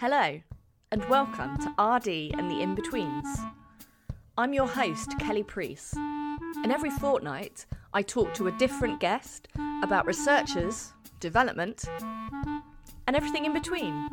[0.00, 0.40] Hello,
[0.90, 3.26] and welcome to RD and the In Betweens.
[4.38, 9.48] I'm your host, Kelly Preece, and every fortnight I talk to a different guest
[9.82, 11.84] about researchers, development,
[13.06, 14.08] and everything in between.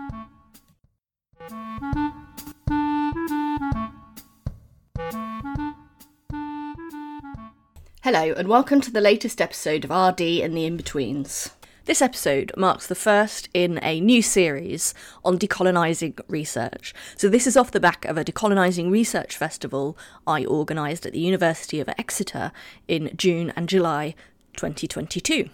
[8.03, 11.51] Hello, and welcome to the latest episode of RD and the In Betweens.
[11.87, 16.93] This episode marks the first in a new series on decolonising research.
[17.15, 19.97] So, this is off the back of a decolonising research festival
[20.27, 22.51] I organised at the University of Exeter
[22.89, 24.15] in June and July
[24.57, 25.49] 2022.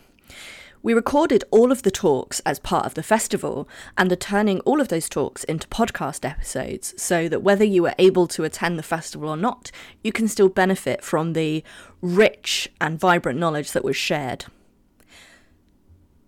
[0.81, 4.81] We recorded all of the talks as part of the festival and are turning all
[4.81, 8.83] of those talks into podcast episodes so that whether you were able to attend the
[8.83, 9.69] festival or not,
[10.03, 11.63] you can still benefit from the
[12.01, 14.45] rich and vibrant knowledge that was shared.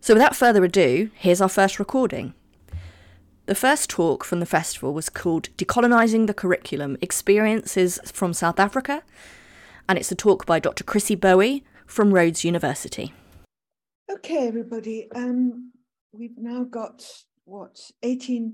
[0.06, 2.36] So, without further ado, here's our first recording.
[3.48, 9.02] The first talk from the festival was called Decolonising the Curriculum Experiences from South Africa,
[9.90, 10.84] and it's a talk by Dr.
[10.84, 13.16] Chrissie Boughey from Rhodes University.
[14.08, 15.08] Okay, everybody.
[15.16, 15.72] Um,
[16.12, 17.04] we've now got
[17.46, 18.54] what 18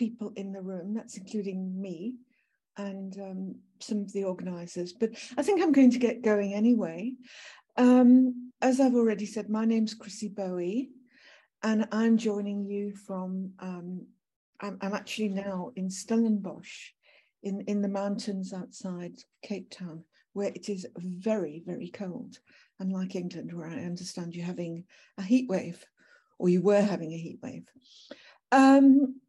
[0.00, 2.16] people in the room, that's including me
[2.76, 7.12] and um, some of the organisers, but I think I'm going to get going anyway.
[7.78, 10.88] Um, as I've already said, my name's Chrissie Boughey,
[11.62, 14.04] and I'm joining you from, um,
[14.60, 16.90] I'm, I'm, actually now in Stellenbosch,
[17.44, 19.12] in, in the mountains outside
[19.44, 22.40] Cape Town, where it is very, very cold,
[22.80, 24.82] unlike England, where I understand you're having
[25.16, 25.84] a heat wave,
[26.40, 27.68] or you were having a heat wave.
[28.50, 29.20] Um,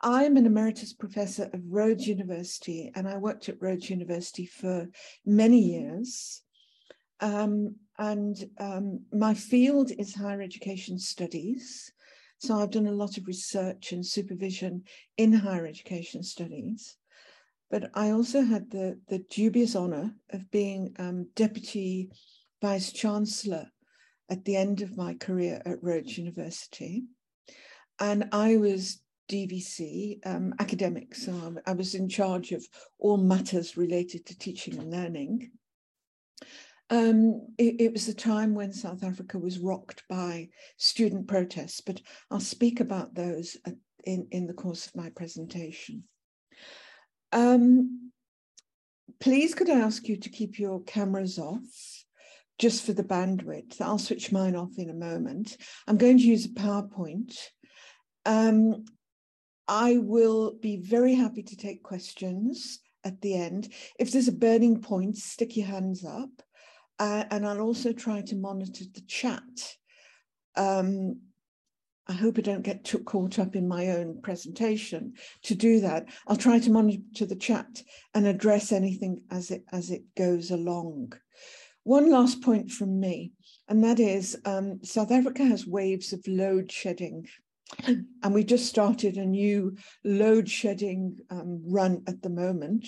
[0.00, 4.88] I'm an emeritus professor of Rhodes University, and I worked at Rhodes University for
[5.24, 6.42] many years.
[7.20, 11.92] Um, and um, my field is higher education studies.
[12.38, 14.82] So I've done a lot of research and supervision
[15.16, 16.96] in higher education studies.
[17.70, 22.10] But I also had the, the dubious honour of being um, Deputy
[22.60, 23.68] Vice Chancellor
[24.30, 27.04] at the end of my career at Rhodes University.
[28.00, 32.66] And I was DVC um, academic, so I was in charge of
[32.98, 35.50] all matters related to teaching and learning.
[36.90, 42.00] Um, it, it, was a time when South Africa was rocked by student protests, but
[42.30, 43.56] I'll speak about those
[44.04, 46.04] in, in the course of my presentation.
[47.32, 48.12] Um,
[49.18, 52.04] please could I ask you to keep your cameras off
[52.58, 53.80] just for the bandwidth.
[53.80, 55.56] I'll switch mine off in a moment.
[55.86, 57.34] I'm going to use a PowerPoint.
[58.24, 58.84] Um,
[59.66, 63.72] I will be very happy to take questions at the end.
[63.98, 66.30] If there's a burning point, stick your hands up.
[66.98, 69.42] Uh, and I'll also try to monitor the chat.
[70.56, 71.20] Um,
[72.06, 75.14] I hope I don't get too caught up in my own presentation.
[75.44, 77.82] To do that, I'll try to monitor the chat
[78.14, 81.14] and address anything as it as it goes along.
[81.82, 83.32] One last point from me,
[83.68, 87.26] and that is um, South Africa has waves of load shedding.
[88.22, 92.86] And we just started a new load shedding um, run at the moment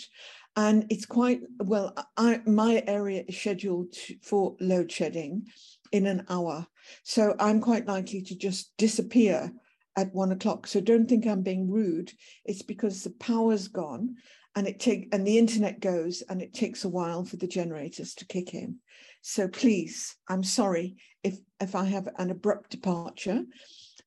[0.57, 5.47] and it's quite well I, my area is scheduled for load shedding
[5.93, 6.67] in an hour.
[7.05, 9.53] So i'm quite likely to just disappear
[9.97, 10.67] at one o'clock.
[10.67, 12.13] So don't think i'm being rude.
[12.45, 14.17] It's because the power's gone
[14.55, 18.15] and it take and the internet goes and it takes a while for the generators
[18.15, 18.79] to kick in.
[19.21, 23.45] So please i'm sorry if if i have an abrupt departure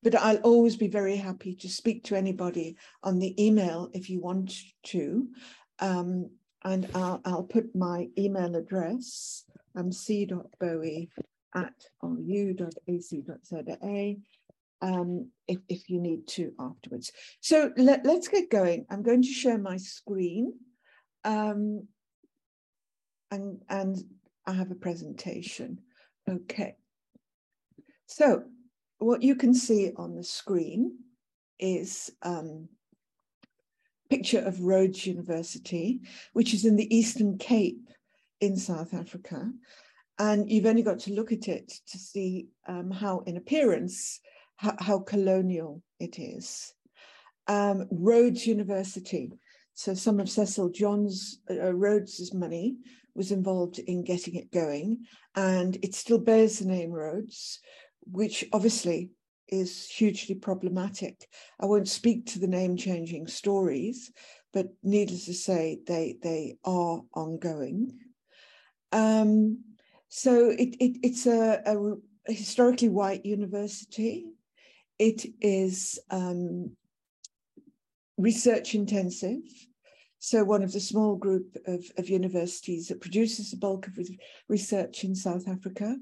[0.01, 4.21] but I'll always be very happy to speak to anybody on the email if you
[4.21, 5.27] want to.
[5.79, 6.29] Um,
[6.63, 11.09] and I'll, I'll put my email address, um, c.boughey
[11.55, 13.65] at ru.ac.za
[14.81, 17.11] um, if, if you need to afterwards.
[17.41, 18.85] So let, us get going.
[18.89, 20.53] I'm going to share my screen
[21.23, 21.87] um,
[23.31, 23.97] and, and
[24.45, 25.79] I have a presentation.
[26.29, 26.75] Okay.
[28.05, 28.43] So
[28.99, 30.97] what you can see on the screen
[31.59, 32.69] is um,
[34.09, 36.01] picture of Rhodes University,
[36.33, 37.89] which is in the Eastern Cape
[38.41, 39.51] in South Africa.
[40.17, 44.19] And you've only got to look at it to see um, how, in appearance,
[44.57, 46.73] how, how colonial it is.
[47.47, 49.31] Um, Rhodes University.
[49.73, 52.75] So some of Cecil Johns uh, Rhodes's money
[53.15, 55.05] was involved in getting it going,
[55.35, 57.59] and it still bears the name Rhodes,
[58.05, 59.11] which obviously
[59.49, 61.27] is hugely problematic.
[61.59, 64.11] I won't speak to the name changing stories,
[64.53, 67.99] but needless to say, they, they are ongoing.
[68.91, 69.63] Um,
[70.07, 74.25] so it, it, it's a, a, historically white university.
[74.97, 76.75] It is um,
[78.17, 79.41] research intensive.
[80.19, 83.97] So one of the small group of, of universities that produces the bulk of
[84.49, 85.95] research in South Africa.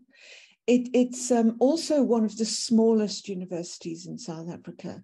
[0.67, 5.03] It, it's um, also one of the smallest universities in South Africa.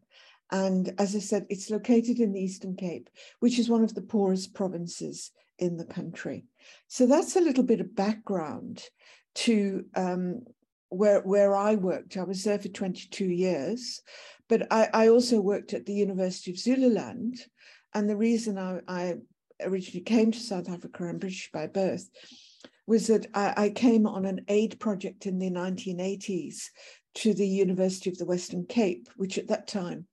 [0.51, 4.01] And as I said, it's located in the Eastern Cape, which is one of the
[4.01, 6.45] poorest provinces in the country.
[6.87, 8.83] So that's a little bit of background
[9.35, 10.41] to um,
[10.89, 12.17] where, where I worked.
[12.17, 14.01] I was there for 22 years,
[14.49, 17.39] but I, I also worked at the University of Zululand.
[17.93, 19.15] And the reason I, I
[19.61, 22.09] originally came to South Africa, I'm British by birth,
[22.85, 26.69] was that I, I came on an aid project in the 1980s
[27.15, 30.07] to the University of the Western Cape, which at that time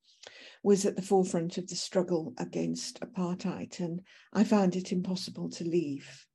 [0.63, 3.81] was at the forefront of the struggle against apartheid.
[3.81, 4.03] And
[4.33, 6.27] I found it impossible to leave,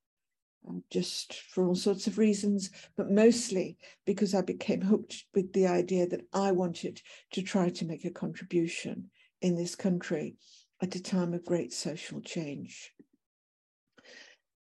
[0.67, 5.67] um, just for all sorts of reasons, but mostly because I became hooked with the
[5.67, 7.01] idea that I wanted
[7.33, 9.11] to try to make a contribution
[9.41, 10.35] in this country
[10.81, 12.94] at a time of great social change.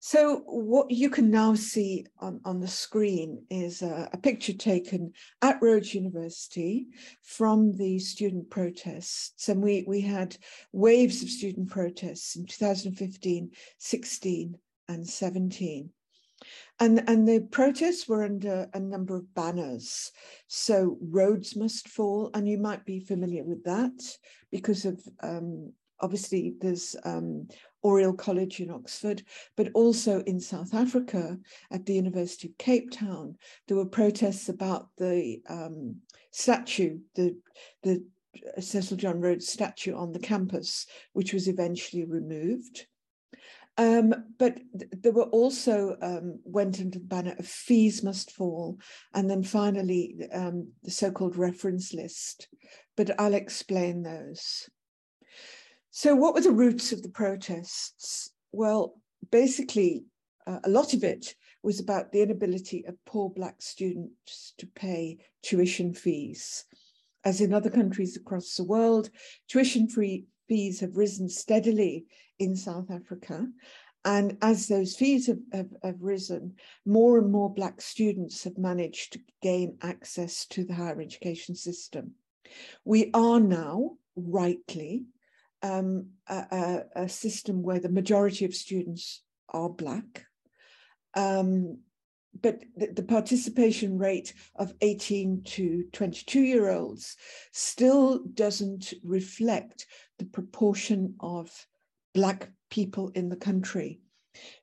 [0.05, 5.13] So what you can now see on, on the screen is a, a, picture taken
[5.41, 6.87] at Rhodes University
[7.21, 9.47] from the student protests.
[9.47, 10.35] And we, we had
[10.73, 14.55] waves of student protests in 2015, 16
[14.89, 15.89] and 17.
[16.81, 20.11] And, and the protests were under a number of banners.
[20.47, 24.17] So Rhodes must fall, and you might be familiar with that
[24.51, 25.71] because of um,
[26.01, 27.47] obviously there's um,
[27.83, 29.23] Oriel College in Oxford,
[29.55, 31.37] but also in South Africa
[31.71, 33.35] at the University of Cape Town,
[33.67, 35.97] there were protests about the um,
[36.31, 37.37] statue, the,
[37.83, 38.03] the
[38.59, 42.87] Cecil John Rhodes statue on the campus, which was eventually removed.
[43.77, 48.79] Um, but there were also um, went under the banner of fees must fall,
[49.13, 52.47] and then finally um, the so-called reference list.
[52.95, 54.69] But I'll explain those.
[55.95, 58.31] So, what were the roots of the protests?
[58.51, 58.95] Well,
[59.29, 60.05] basically,
[60.47, 65.19] uh, a lot of it was about the inability of poor Black students to pay
[65.43, 66.65] tuition fees.
[67.23, 69.11] As in other countries across the world,
[69.47, 72.07] tuition free fees have risen steadily
[72.39, 73.45] in South Africa.
[74.03, 76.55] And as those fees have, have, have, risen,
[76.87, 82.15] more and more Black students have managed to gain access to the higher education system.
[82.83, 85.05] We are now, rightly,
[85.63, 90.25] um, a, a, system where the majority of students are Black.
[91.15, 91.79] Um,
[92.41, 97.15] but the, the, participation rate of 18 to 22 year olds
[97.51, 99.85] still doesn't reflect
[100.19, 101.49] the proportion of
[102.13, 103.99] Black people in the country.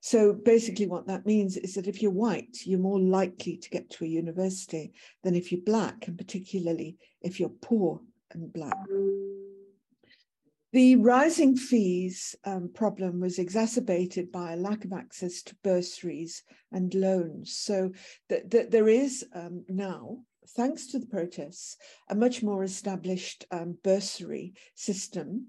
[0.01, 3.89] So basically, what that means is that if you're white, you're more likely to get
[3.91, 4.93] to a university
[5.23, 8.01] than if you're Black, and particularly if you're poor
[8.33, 8.77] and Black.
[10.73, 16.95] The rising fees um, problem was exacerbated by a lack of access to bursaries and
[16.95, 17.57] loans.
[17.57, 17.91] So
[18.29, 20.25] th th there is um, now,
[20.57, 21.77] thanks to the protests,
[22.09, 25.49] a much more established um, bursary system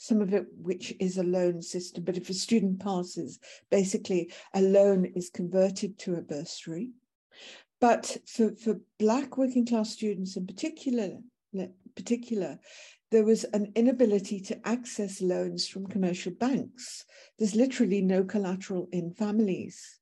[0.00, 4.62] some of it which is a loan system, but if a student passes, basically a
[4.62, 6.92] loan is converted to a bursary.
[7.80, 11.18] But for, for Black working class students in particular,
[11.96, 12.58] particular,
[13.10, 17.04] there was an inability to access loans from commercial banks.
[17.38, 19.98] There's literally no collateral in families.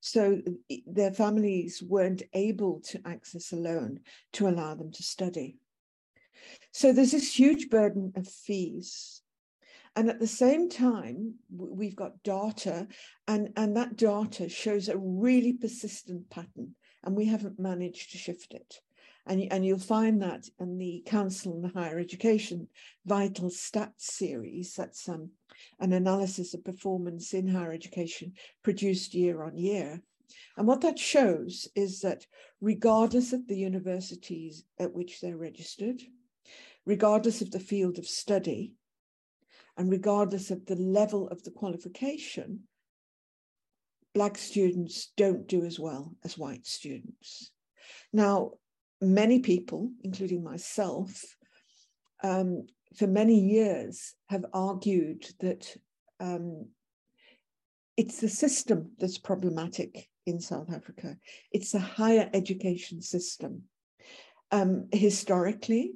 [0.00, 0.40] So
[0.86, 4.00] their families weren't able to access a loan
[4.32, 5.58] to allow them to study.
[6.72, 9.22] So there's this huge burden of fees.
[9.96, 12.86] And at the same time, we've got data,
[13.26, 18.54] and, and that data shows a really persistent pattern, and we haven't managed to shift
[18.54, 18.80] it.
[19.26, 22.68] And, and you'll find that in the Council on Higher Education
[23.06, 24.74] Vital Stats series.
[24.74, 25.30] That's um,
[25.78, 30.02] an analysis of performance in higher education produced year on year.
[30.56, 32.26] And what that shows is that
[32.60, 36.02] regardless of the universities at which they're registered,
[36.86, 38.74] regardless of the field of study,
[39.76, 42.60] and regardless of the level of the qualification,
[44.12, 47.52] Black students don't do as well as white students.
[48.12, 48.52] Now,
[49.00, 51.22] many people, including myself,
[52.22, 52.66] um,
[52.96, 55.76] for many years have argued that
[56.18, 56.66] um,
[57.96, 61.16] it's the system that's problematic in South Africa.
[61.52, 63.62] It's the higher education system.
[64.50, 65.92] Um, historically,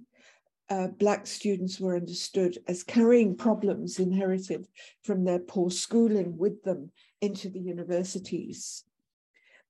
[0.71, 4.67] uh, Black students were understood as carrying problems inherited
[5.03, 8.85] from their poor schooling with them into the universities.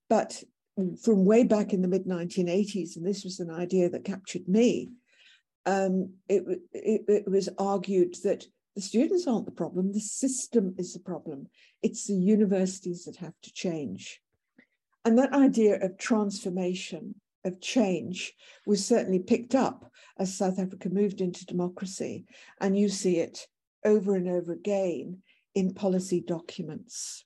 [0.09, 0.43] But
[1.02, 4.90] from way back in the mid 1980s, and this was an idea that captured me,
[5.66, 10.93] um, it, it, it, was argued that the students aren't the problem, the system is
[10.93, 11.47] the problem.
[11.83, 14.21] It's the universities that have to change.
[15.04, 17.14] And that idea of transformation,
[17.45, 18.33] of change,
[18.66, 22.25] was certainly picked up as South Africa moved into democracy.
[22.61, 23.47] And you see it
[23.85, 25.19] over and over again
[25.54, 27.25] in policy documents.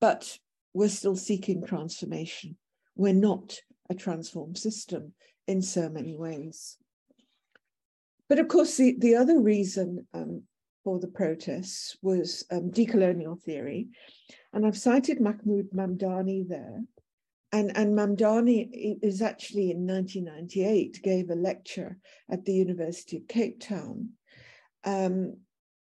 [0.00, 0.38] But
[0.74, 2.56] we're still seeking transformation.
[2.96, 3.58] We're not
[3.90, 5.12] a transformed system
[5.46, 6.76] in so many ways.
[8.28, 10.42] But of course, the, the other reason um,
[10.84, 13.88] for the protests was um, decolonial theory.
[14.52, 16.82] And I've cited Mahmood Mamdani there.
[17.52, 21.98] And, and Mamdani is actually in 1998 gave a lecture
[22.30, 24.10] at the University of Cape Town.
[24.84, 25.36] Um,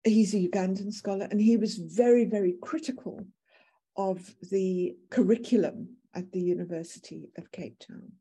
[0.02, 3.24] he's a Ugandan scholar, and he was very, very critical
[3.96, 8.12] of the curriculum at the University of Cape Town.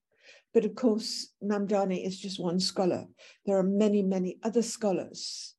[0.54, 3.08] But of course, Mamdani is just one scholar.
[3.46, 5.56] There are many, many other scholars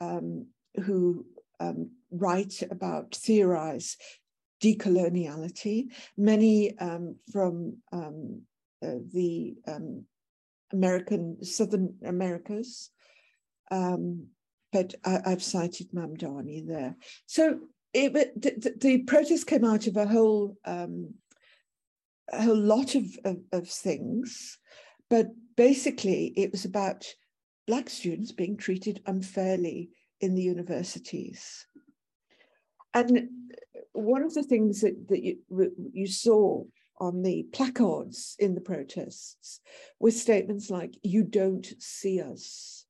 [0.00, 0.48] um,
[0.84, 1.24] who
[1.58, 3.96] um, write about, theorize
[4.62, 5.86] decoloniality,
[6.16, 8.42] many um, from um,
[8.82, 10.04] uh, the um,
[10.72, 12.90] American, Southern Americas.
[13.70, 14.28] Um,
[14.72, 16.96] but I, have cited Mamdani there.
[17.26, 17.60] So
[17.96, 21.14] it, the, the, protest came out of a whole um,
[22.32, 24.58] a whole lot of, of, of things,
[25.08, 27.06] but basically it was about
[27.66, 31.66] Black students being treated unfairly in the universities.
[32.94, 33.28] And
[33.92, 35.38] one of the things that, that you,
[35.92, 36.64] you saw
[36.98, 39.60] on the placards in the protests
[40.00, 42.86] was statements like, you don't see us.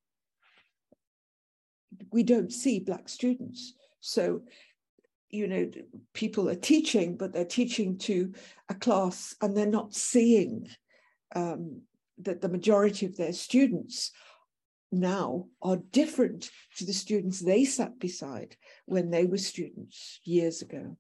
[2.12, 3.74] We don't see Black students.
[4.00, 4.42] So
[5.30, 5.70] you know,
[6.14, 8.32] people are teaching, but they're teaching to
[8.68, 10.68] a class and they're not seeing
[11.34, 11.82] um,
[12.18, 14.12] that the majority of their students
[14.92, 18.56] now are different to the students they sat beside
[18.86, 20.96] when they were students years ago.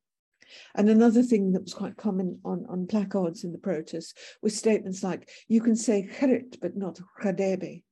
[0.74, 5.02] And another thing that was quite common on, on placards in the protests was statements
[5.02, 7.82] like, you can say Gerrit, but not Radebe.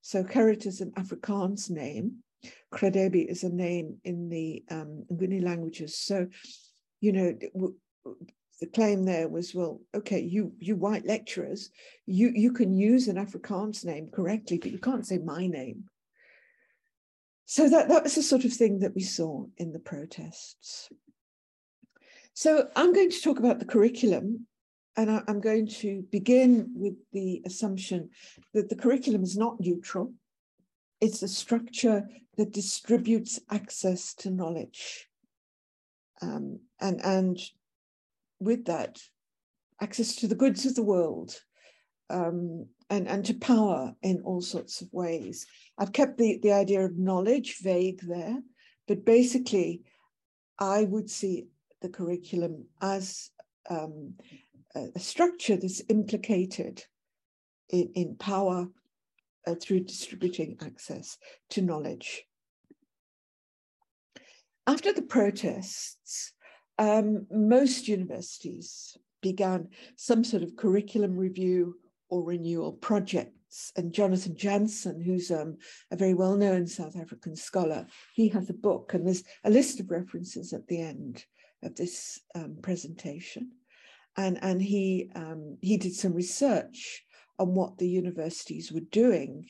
[0.00, 2.22] So Gerrit is an Afrikaans name,
[2.72, 5.98] Radebe is a name in the um, Nguni languages.
[5.98, 6.28] So,
[7.00, 7.36] you know,
[8.60, 11.70] the claim there was, well, okay, you you white lecturers,
[12.06, 15.84] you you can use an Afrikaans name correctly, but you can't say my name.
[17.44, 20.88] So that that was the sort of thing that we saw in the protests.
[22.34, 24.46] So I'm going to talk about the curriculum,
[24.96, 28.10] and I, I'm going to begin with the assumption
[28.54, 30.14] that the curriculum is not neutral
[31.02, 35.08] it's a structure that distributes access to knowledge.
[36.22, 37.40] Um, and, and
[38.38, 39.00] with that,
[39.80, 41.34] access to the goods of the world
[42.08, 45.44] um, and, and to power in all sorts of ways.
[45.76, 48.38] I've kept the, the idea of knowledge vague there,
[48.86, 49.82] but basically,
[50.60, 51.48] I would see
[51.80, 53.30] the curriculum as
[53.68, 54.14] um,
[54.76, 56.84] a, structure that's implicated
[57.70, 58.68] in, in power
[59.46, 61.18] uh, through distributing access
[61.50, 62.24] to knowledge.
[64.66, 66.32] After the protests,
[66.78, 71.76] um, most universities began some sort of curriculum review
[72.08, 73.72] or renewal projects.
[73.76, 75.58] And Jonathan Jansen, who's um,
[75.90, 79.80] a very well known South African scholar, he has a book, and there's a list
[79.80, 81.24] of references at the end
[81.62, 83.52] of this um, presentation.
[84.16, 87.04] And, and he, um, he did some research
[87.38, 89.48] on what the universities were doing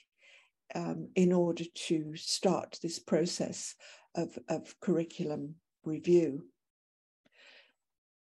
[0.74, 3.74] um, in order to start this process
[4.14, 6.44] of, of curriculum review.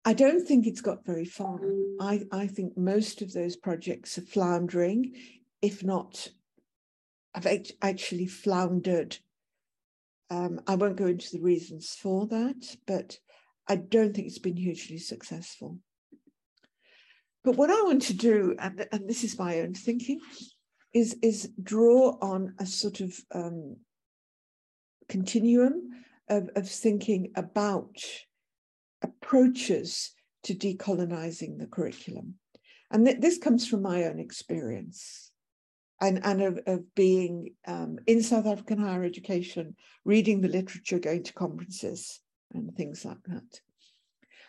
[0.04, 1.60] I don't think it's got very far.
[2.00, 5.14] I, I think most of those projects are floundering,
[5.60, 6.28] if not,
[7.34, 7.46] have
[7.80, 9.16] actually floundered.
[10.28, 13.18] Um, I won't go into the reasons for that, but
[13.68, 15.78] I don't think it's been hugely successful.
[17.44, 20.20] But what I want to do, and, and this is my own thinking,
[20.94, 23.76] is, is draw on a sort of um,
[25.08, 25.90] continuum
[26.28, 27.96] of, of thinking about
[29.02, 30.12] approaches
[30.44, 32.34] to decolonizing the curriculum.
[32.90, 35.32] And th this comes from my own experience
[36.00, 41.22] and, and of, of being um, in South African higher education, reading the literature, going
[41.24, 42.20] to conferences
[42.52, 43.60] and things like that.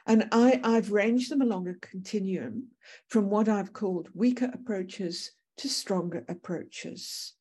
[0.05, 2.67] And I, I've ranged them along a continuum
[3.07, 7.33] from what I've called weaker approaches to stronger approaches.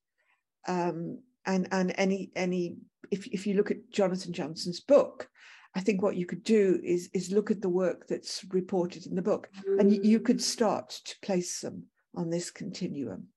[0.68, 2.76] Um, and and any any
[3.10, 5.28] if, if you look at Jonathan Jansen's book,
[5.74, 9.16] I think what you could do is is look at the work that's reported in
[9.16, 13.28] the book, and you, could start to place them on this continuum.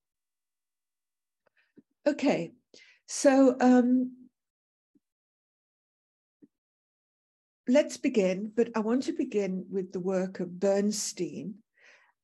[2.06, 2.52] Okay,
[3.06, 4.25] so um,
[7.68, 11.54] let's begin, but I want to begin with the work of Bernstein,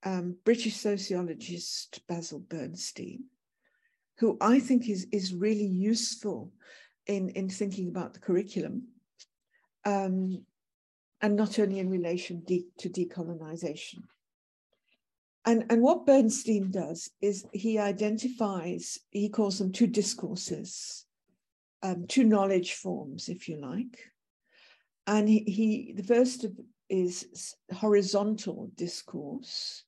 [0.05, 3.25] um, British sociologist Basil Bernstein,
[4.19, 6.53] who I think is, is really useful
[7.07, 8.89] in, in thinking about the curriculum,
[9.85, 10.45] um,
[11.21, 14.03] and not only in relation de- to decolonization.
[15.45, 21.05] And, and what Bernstein does is he identifies, he calls them two discourses,
[21.83, 24.12] um, two knowledge forms, if you like.
[25.07, 26.47] And he, he the first
[26.89, 29.85] is horizontal discourse,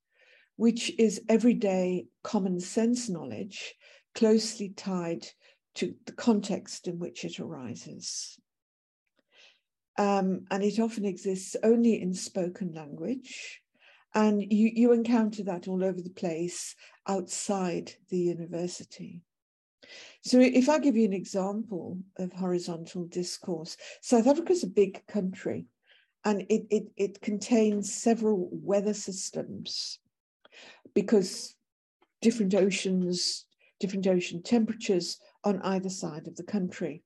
[0.56, 3.74] which is everyday common sense knowledge
[4.14, 5.26] closely tied
[5.74, 8.38] to the context in which it arises.
[9.98, 13.60] Um, and it often exists only in spoken language.
[14.14, 16.74] And you, you encounter that all over the place
[17.06, 19.22] outside the university.
[20.22, 25.06] So, if I give you an example of horizontal discourse, South Africa is a big
[25.06, 25.66] country
[26.24, 29.98] and it, it, it contains several weather systems
[30.94, 31.54] because
[32.22, 33.44] different oceans,
[33.80, 37.02] different ocean temperatures on either side of the country.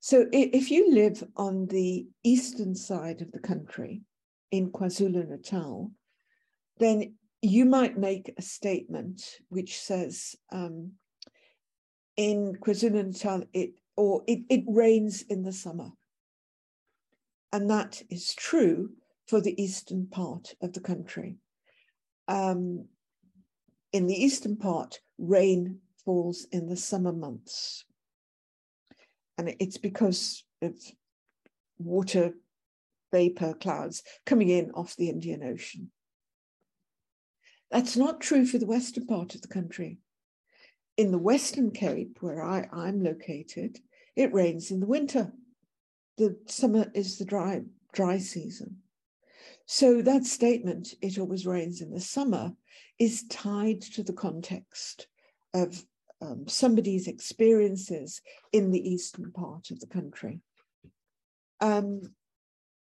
[0.00, 4.02] So if you live on the eastern side of the country
[4.50, 5.92] in KwaZulu Natal,
[6.78, 10.92] then you might make a statement which says um,
[12.16, 15.90] in KwaZulu Natal it or it, it rains in the summer.
[17.52, 18.90] And that is true
[19.28, 21.36] for the eastern part of the country.
[22.28, 22.86] Um,
[23.92, 27.84] in the eastern part, rain falls in the summer months.
[29.36, 30.74] And it's because of
[31.78, 32.32] water
[33.12, 35.90] vapor clouds coming in off the Indian Ocean.
[37.70, 39.98] That's not true for the western part of the country.
[40.96, 43.78] In the Western Cape, where I, I'm located,
[44.14, 45.32] it rains in the winter.
[46.18, 48.78] The summer is the dry, dry season.
[49.66, 52.52] So that statement, it always rains in the summer,
[52.98, 55.06] is tied to the context
[55.54, 55.84] of
[56.20, 58.20] um, somebody's experiences
[58.52, 60.40] in the eastern part of the country.
[61.60, 62.02] Um,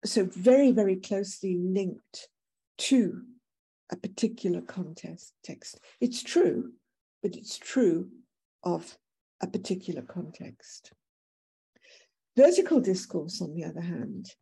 [0.06, 2.30] so very, very closely linked
[2.78, 3.24] to
[3.92, 5.34] a particular context.
[5.44, 5.80] Text.
[6.00, 6.72] It's true,
[7.22, 8.10] but it's true
[8.64, 8.98] of
[9.42, 10.94] a particular context.
[12.36, 14.34] Vertical discourse, on the other hand,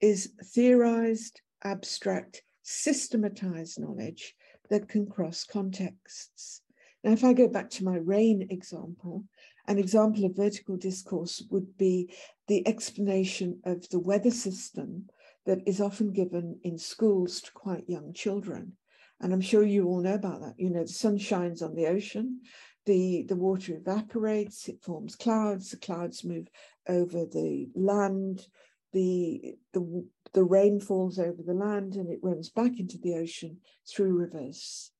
[0.00, 4.34] is theorized, abstract, systematized knowledge
[4.70, 6.62] that can cross contexts.
[7.02, 9.24] Now, if I go back to my rain example,
[9.66, 12.12] an example of vertical discourse would be
[12.48, 15.08] the explanation of the weather system
[15.46, 18.72] that is often given in schools to quite young children.
[19.20, 20.54] And I'm sure you all know about that.
[20.58, 22.40] You know, the sun shines on the ocean,
[22.86, 26.48] the, the water evaporates, it forms clouds, the clouds move
[26.88, 28.46] over the land,
[28.92, 33.58] the, the, the rain falls over the land and it runs back into the ocean
[33.88, 34.92] through rivers.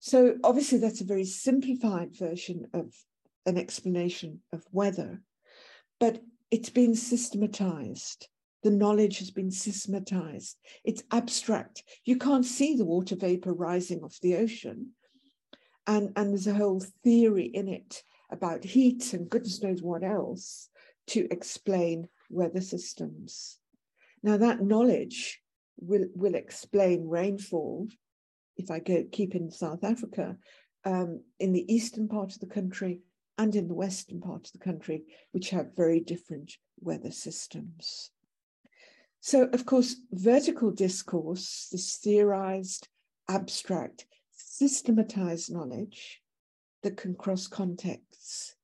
[0.00, 2.94] So obviously that's a very simplified version of
[3.46, 5.22] an explanation of weather,
[6.00, 8.28] but it's been systematized.
[8.64, 10.56] The knowledge has been systematized.
[10.84, 11.84] It's abstract.
[12.06, 14.92] You can't see the water vapor rising off the ocean.
[15.86, 20.70] And, and there's a whole theory in it about heat and goodness knows what else
[21.08, 23.58] to explain weather systems.
[24.22, 25.42] Now, that knowledge
[25.78, 27.88] will, will explain rainfall
[28.56, 30.38] if I go keep in South Africa,
[30.86, 33.00] um, in the eastern part of the country
[33.36, 38.10] and in the western part of the country, which have very different weather systems.
[39.26, 42.88] So, of course, vertical discourse, this theorized,
[43.26, 44.04] abstract,
[44.36, 46.20] systematized knowledge
[46.82, 48.54] that can cross contexts.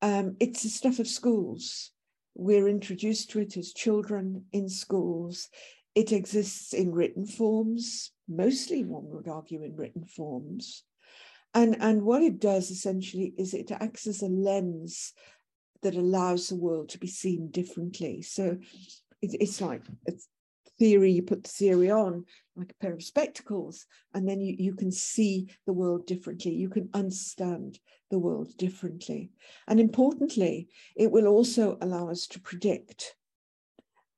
[0.00, 1.90] Um, it's the stuff of schools.
[2.36, 5.48] We're introduced to it as children in schools.
[5.96, 10.84] It exists in written forms, mostly one would argue in written forms.
[11.54, 15.12] And, and what it does essentially is it acts as a lens
[15.82, 18.22] that allows the world to be seen differently.
[18.22, 18.58] So
[19.22, 20.12] it, it's like a
[20.78, 22.24] theory, you put the theory on
[22.56, 26.52] like a pair of spectacles, and then you, you can see the world differently.
[26.52, 27.78] You can understand
[28.10, 29.30] the world differently.
[29.68, 33.16] And importantly, it will also allow us to predict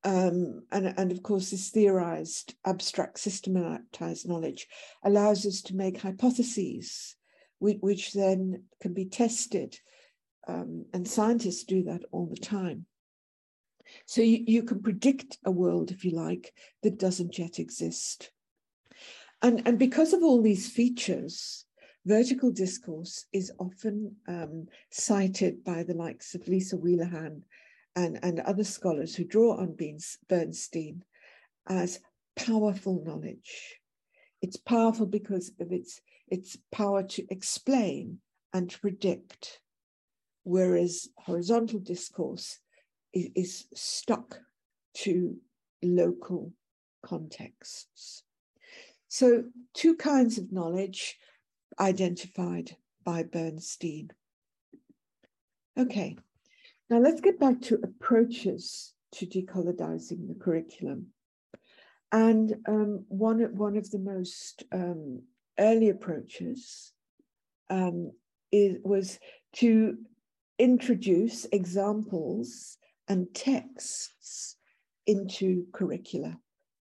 [0.04, 4.68] um, and, and of course, this theorized, abstract, systematized knowledge
[5.04, 7.16] allows us to make hypotheses,
[7.58, 9.76] which, which then can be tested.
[10.46, 12.86] Um, and scientists do that all the time.
[14.06, 18.30] So you, you can predict a world, if you like, that doesn't yet exist.
[19.42, 21.64] And, and because of all these features,
[22.04, 27.42] vertical discourse is often um, cited by the likes of Leesa Wheelahan
[27.94, 29.76] and, and other scholars who draw on
[30.28, 31.04] Bernstein
[31.68, 32.00] as
[32.36, 33.80] powerful knowledge.
[34.40, 38.18] It's powerful because of its, its power to explain
[38.52, 39.60] and to predict,
[40.44, 42.58] whereas horizontal discourse
[43.12, 44.40] is, is stuck
[44.94, 45.36] to
[45.82, 46.52] local
[47.02, 48.22] contexts.
[49.08, 49.44] So,
[49.74, 51.16] two kinds of knowledge
[51.80, 54.10] identified by Bernstein.
[55.78, 56.16] Okay,
[56.90, 61.06] now let's get back to approaches to decolonizing the curriculum.
[62.10, 65.22] And um, one, one of the most um,
[65.58, 66.92] early approaches
[67.70, 68.12] um,
[68.50, 69.18] is, was
[69.56, 69.98] to
[70.58, 74.56] introduce examples and texts
[75.06, 76.38] into curricula.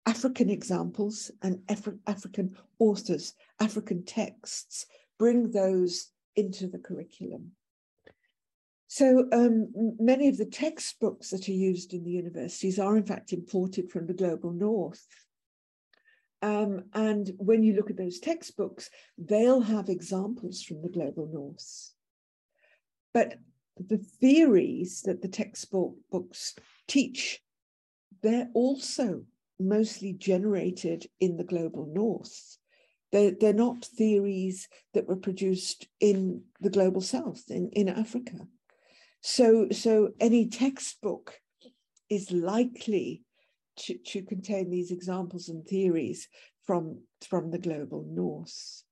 [0.05, 4.85] African examples and Af- African authors, African texts,
[5.17, 7.51] bring those into the curriculum.
[8.87, 13.33] So um, many of the textbooks that are used in the universities are in fact
[13.33, 15.05] imported from the global north.
[16.41, 21.93] Um, and when you look at those textbooks, they'll have examples from the global north.
[23.13, 23.37] But
[23.77, 26.55] the theories that the textbook books
[26.87, 27.41] teach,
[28.23, 29.23] they're also
[29.59, 32.57] mostly generated in the global north.
[33.11, 38.47] They're, they're not theories that were produced in the global south, in, in Africa.
[39.21, 41.39] So, so any textbook
[42.09, 43.23] is likely
[43.77, 46.27] to, to contain these examples and theories
[46.65, 48.83] from, from the global north.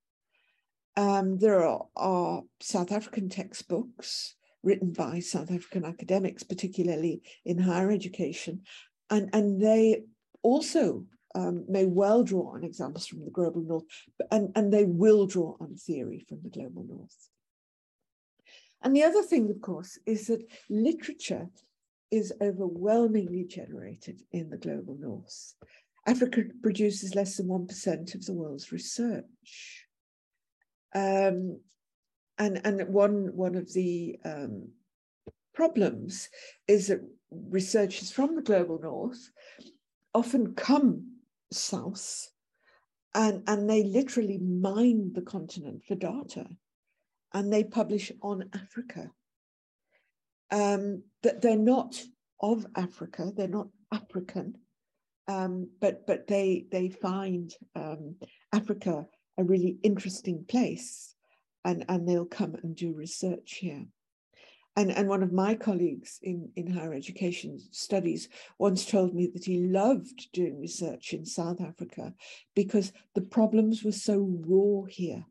[0.95, 7.91] Um, there are, are South African textbooks written by South African academics, particularly in higher
[7.91, 8.61] education,
[9.09, 10.03] and, and they
[10.41, 13.83] also um, may well draw on examples from the global north,
[14.31, 17.29] and, and they will draw on theory from the global north.
[18.81, 21.47] And the other thing, of course, is that literature
[22.11, 25.55] is overwhelmingly generated in the global north.
[26.05, 29.87] Africa produces less than 1% of the world's research.
[30.93, 31.59] Um,
[32.37, 34.69] and and one, one of the um,
[35.53, 36.29] problems
[36.67, 39.29] is that researchers from the global north
[40.13, 41.17] often come
[41.51, 42.29] south
[43.15, 46.47] and, and they literally mine the continent for data
[47.33, 49.11] and they publish on Africa.
[50.51, 51.99] Um, that they're not
[52.39, 54.55] of Africa, they're not African,
[55.27, 58.15] um, but but they they find um,
[58.51, 59.07] Africa
[59.39, 61.15] a really interesting place,
[61.65, 63.85] and and they'll come and do research here.
[64.75, 69.45] And, and one of my colleagues in, in higher education studies once told me that
[69.45, 72.11] he loved doing research in South Africa
[72.55, 75.25] because the problems were so raw here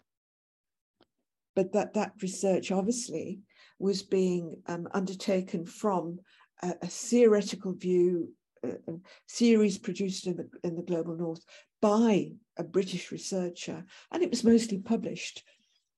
[1.54, 3.40] but that that research obviously
[3.78, 6.18] was being um, undertaken from
[6.62, 11.44] a, a theoretical view, a, a series produced in the, in the global north
[11.80, 15.42] by a British researcher, and it was mostly published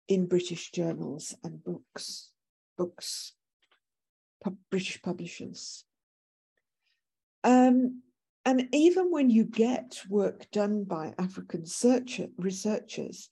[0.08, 2.30] in British journals and books,
[2.76, 3.32] books,
[4.42, 5.84] pu- British publishers.
[7.42, 8.02] Um,
[8.44, 13.30] and even when you get work done by African searcher, researchers,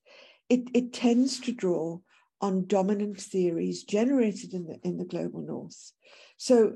[0.49, 1.99] it, it tends to draw
[2.41, 5.93] on dominant theories generated in the in the global north.
[6.37, 6.73] So,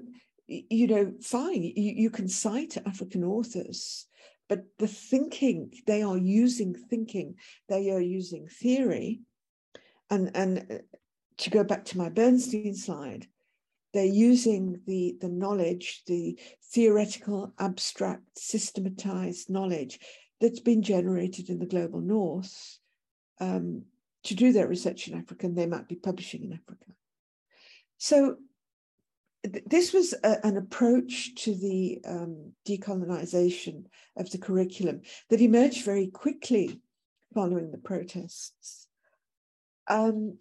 [0.47, 4.07] you know, fine, you, you can cite African authors,
[4.49, 7.35] but the thinking they are using thinking,
[7.69, 9.23] they are using theory,
[10.11, 10.79] and and uh,
[11.39, 13.27] to go back to my Bernstein slide,
[13.93, 16.39] they're using the the knowledge, the
[16.73, 20.01] theoretical, abstract, systematized knowledge
[20.41, 22.79] that's been generated in the global north
[23.41, 23.83] um,
[24.25, 26.93] to do their research in Africa, and they might be publishing in Africa.
[27.99, 28.37] So
[29.45, 33.85] th this was a, an approach to the um, decolonization
[34.17, 36.81] of the curriculum that emerged very quickly
[37.35, 38.86] following the protests.
[39.89, 40.39] Um,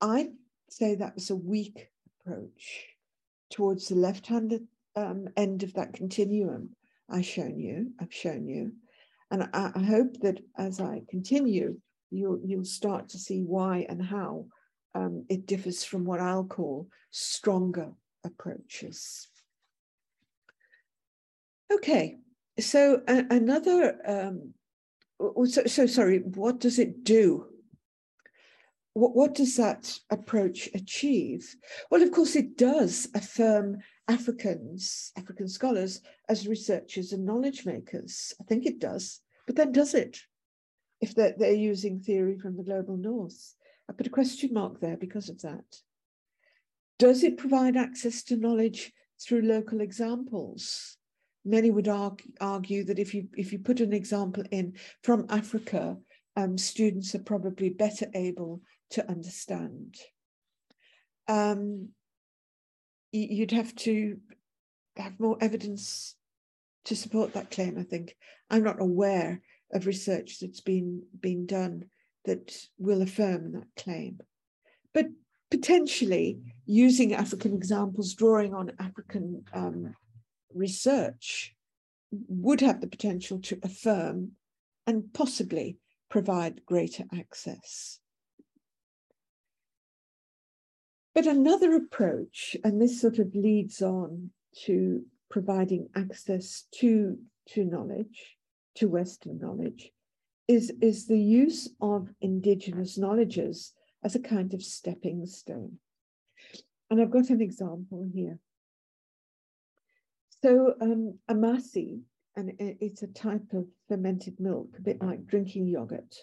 [0.00, 0.32] I'd
[0.68, 1.88] say that was a weak
[2.24, 2.86] approach
[3.50, 4.66] towards the left-handed
[4.96, 6.70] um, end of that continuum
[7.10, 8.72] I've shown you, I've shown you.
[9.30, 14.02] And I, I hope that as I continue, you'll, you'll start to see why and
[14.02, 14.46] how
[14.94, 17.92] um, it differs from what I'll call stronger
[18.24, 19.28] approaches.
[21.72, 22.18] Okay,
[22.58, 24.54] so another, um,
[25.46, 27.46] so, so sorry, what does it do?
[28.94, 31.54] What, what does that approach achieve?
[31.90, 38.34] Well, of course, it does affirm Africans, African scholars, as researchers and knowledge makers.
[38.40, 40.18] I think it does, but then does it?
[41.00, 43.54] if they're, they're using theory from the global north.
[43.88, 45.64] I put a question mark there because of that.
[46.98, 50.96] Does it provide access to knowledge through local examples.
[51.44, 55.96] Many would argue, argue that if you if you put an example in from Africa,
[56.36, 59.96] um, students are probably better able to understand.
[61.28, 61.90] Um,
[63.12, 64.18] you'd have to
[64.96, 66.14] have more evidence
[66.84, 68.16] to support that claim, I think.
[68.50, 69.40] I'm not aware
[69.72, 71.84] of research that's been, been done
[72.24, 74.18] that will affirm that claim.
[74.92, 75.06] But
[75.50, 79.94] potentially using African examples, drawing on African um,
[80.52, 81.54] research
[82.10, 84.32] would have the potential to affirm
[84.86, 87.99] and possibly provide greater access.
[91.20, 94.30] But another approach, and this sort of leads on
[94.64, 97.18] to providing access to,
[97.50, 98.38] to knowledge,
[98.76, 99.90] to Western knowledge,
[100.48, 105.76] is, is the use of Indigenous knowledges as a kind of stepping stone.
[106.88, 108.38] And I've got an example here.
[110.42, 112.00] So um, amasi,
[112.34, 116.16] and it's a type of fermented milk, a bit like drinking yogurt,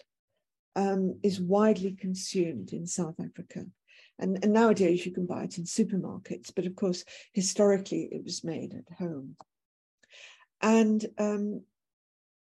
[0.74, 3.64] um, is widely consumed in South Africa.
[4.18, 8.42] And, and nowadays you can buy it in supermarkets, but of course, historically it was
[8.42, 9.36] made at home.
[10.60, 11.62] And um,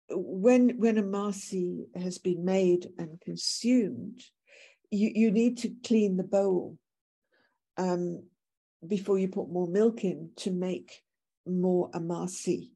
[0.09, 4.21] when, when amasi has been made and consumed,
[4.91, 6.77] you, you need to clean the bowl
[7.77, 8.25] um,
[8.85, 11.03] before you put more milk in to make
[11.47, 12.71] more amasi,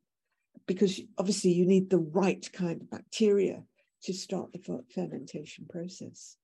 [0.66, 3.64] because obviously you need the right kind of bacteria
[4.04, 6.36] to start the fermentation process.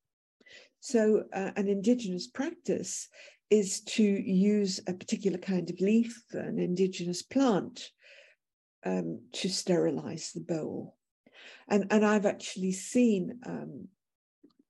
[0.80, 3.08] So, uh, an indigenous practice
[3.50, 7.90] is to use a particular kind of leaf, an indigenous plant,
[8.86, 10.96] um, to sterilize the bowl.
[11.68, 13.88] And, and I've actually seen um,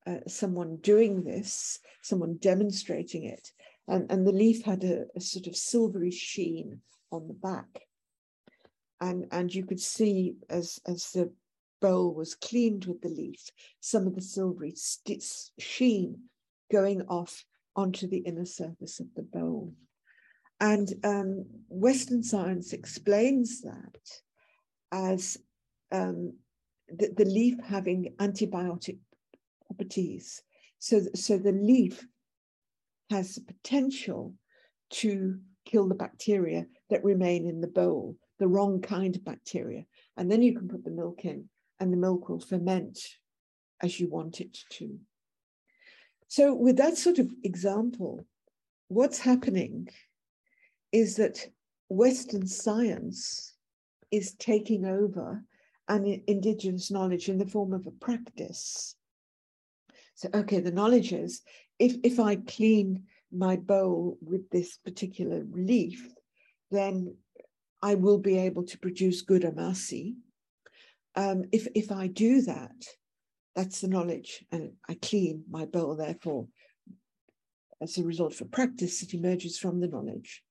[0.06, 3.48] uh, someone doing this, someone demonstrating it,
[3.86, 6.80] and, and the leaf had a, a sort of silvery sheen
[7.12, 7.68] on the back.
[9.00, 11.32] And, and you could see as, as the
[11.80, 14.74] bowl was cleaned with the leaf, some of the silvery
[15.58, 16.18] sheen
[16.70, 17.44] going off
[17.76, 19.72] onto the inner surface of the bowl.
[20.60, 23.98] And um, Western science explains that
[24.92, 25.38] as
[25.90, 26.34] um,
[26.88, 28.98] the, the, leaf having antibiotic
[29.66, 30.42] properties.
[30.78, 32.04] So, so the leaf
[33.10, 34.34] has the potential
[34.90, 39.84] to kill the bacteria that remain in the bowl, the wrong kind of bacteria.
[40.16, 41.48] And then you can put the milk in
[41.80, 43.00] and the milk will ferment
[43.82, 44.98] as you want it to.
[46.28, 48.24] So, with that sort of example,
[48.88, 49.88] what's happening
[50.92, 51.44] is that
[51.88, 53.54] Western science
[54.10, 55.42] is taking over
[55.88, 58.94] an indigenous knowledge in the form of a practice.
[60.14, 61.42] So, okay, the knowledge is
[61.78, 66.06] if, if I clean my bowl with this particular leaf,
[66.70, 67.16] then
[67.82, 70.14] I will be able to produce good amasi
[71.14, 72.84] um, if if I do that,
[73.56, 75.96] that's the knowledge, and I clean my bowl.
[75.96, 76.46] Therefore,
[77.80, 80.42] as a result of a practice, it emerges from the knowledge.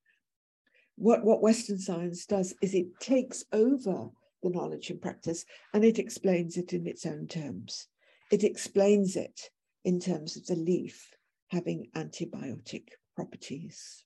[0.95, 4.09] What what Western science does is it takes over
[4.43, 7.87] the knowledge and practice, and it explains it in its own terms.
[8.31, 9.49] It explains it
[9.83, 11.09] in terms of the leaf
[11.49, 14.03] having antibiotic properties.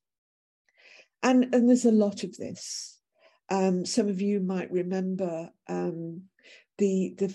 [1.22, 2.93] And, and there's a lot of this.
[3.50, 6.24] Um, some of you might remember um,
[6.78, 7.34] the, the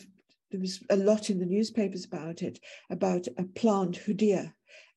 [0.51, 2.59] there was a lot in the newspapers about it,
[2.91, 4.55] about a plant, hoodia,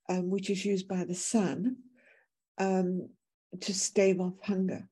[0.07, 1.75] um, which is used by the San
[2.57, 3.09] um,
[3.59, 4.87] to stave off hunger.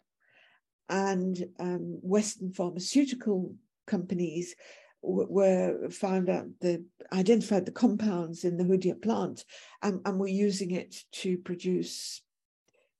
[0.90, 3.54] And um, Western pharmaceutical
[3.88, 4.56] companies
[5.02, 9.46] were found out the identified the compounds in the hoodia plant
[9.82, 12.22] and, and were using it to produce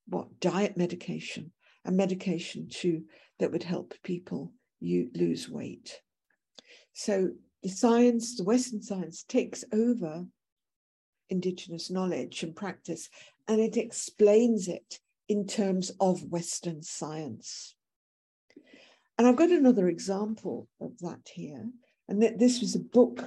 [0.06, 1.52] what diet medication,
[1.84, 3.04] a medication too
[3.38, 6.00] that would help people you lose weight.
[6.92, 7.30] So
[7.62, 10.26] the science, the Western science, takes over
[11.28, 13.08] Indigenous knowledge and practice,
[13.46, 17.74] and it explains it in terms of Western science.
[19.16, 21.70] And I've got another example of that here.
[22.08, 23.22] And th this was a book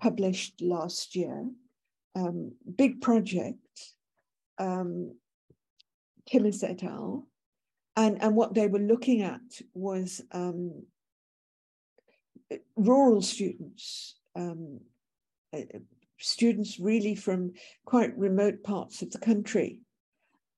[0.00, 1.48] published last year,
[2.16, 3.94] um, big project,
[4.58, 5.14] um,
[6.32, 7.28] et al.
[7.96, 9.40] And, and what they were looking at
[9.72, 10.84] was um,
[12.76, 14.80] rural students, um,
[15.52, 15.60] uh,
[16.18, 17.52] students really from
[17.84, 19.80] quite remote parts of the country,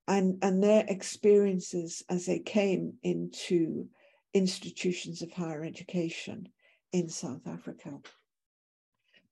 [0.08, 3.88] and, and their experiences as they came into
[4.32, 6.48] institutions of higher education
[6.92, 7.98] in South Africa.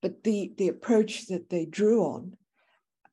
[0.01, 2.37] But the, the approach that they drew on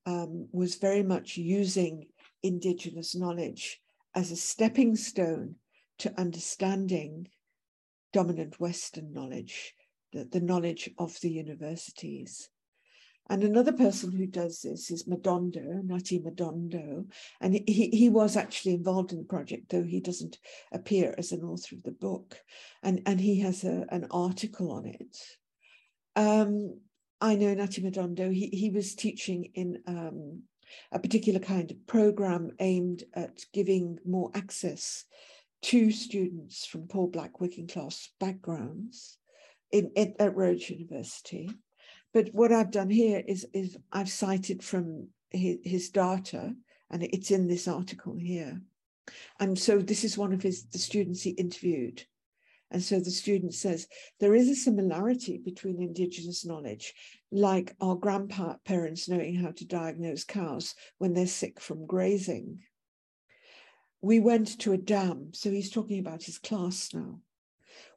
[0.05, 2.09] um, was very much using
[2.43, 3.82] Indigenous knowledge
[4.15, 5.57] as a stepping stone
[5.99, 7.29] to understanding
[8.13, 9.75] dominant Western knowledge,
[10.13, 12.51] the, the knowledge of the universities.
[13.31, 17.07] And another person who does this is Madondo, Nati Madondo.
[17.41, 20.39] And he, he was actually involved in the project, though he doesn't
[20.73, 22.37] appear as an author of the book.
[22.83, 25.17] And, and he has a, an article on it.
[26.17, 26.81] Um,
[27.21, 30.43] I know Nati Madondo, he, he was teaching in um,
[30.93, 35.05] a particular kind of program aimed at giving more access
[35.63, 39.19] to students from poor Black working class backgrounds
[39.71, 41.51] in, in, at Rhodes University.
[42.13, 46.55] But what I've done here is, is I've cited from his, his data,
[46.91, 48.61] and it's in this article here.
[49.41, 52.05] And so this is one of his the students he interviewed.
[52.73, 53.87] And so the student says
[54.19, 56.95] there is a similarity between Indigenous knowledge,
[57.31, 62.61] like our grandparents knowing how to diagnose cows when they're sick from grazing.
[64.01, 67.21] We went to a dam, so he's talking about his class now.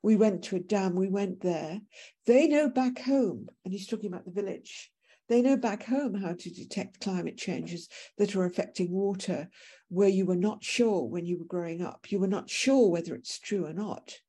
[0.03, 1.79] We went to a dam, we went there.
[2.25, 4.91] They know back home, and he's talking about the village.
[5.29, 9.49] They know back home how to detect climate changes that are affecting water
[9.87, 12.11] where you were not sure when you were growing up.
[12.11, 14.19] You were not sure whether it's true or not.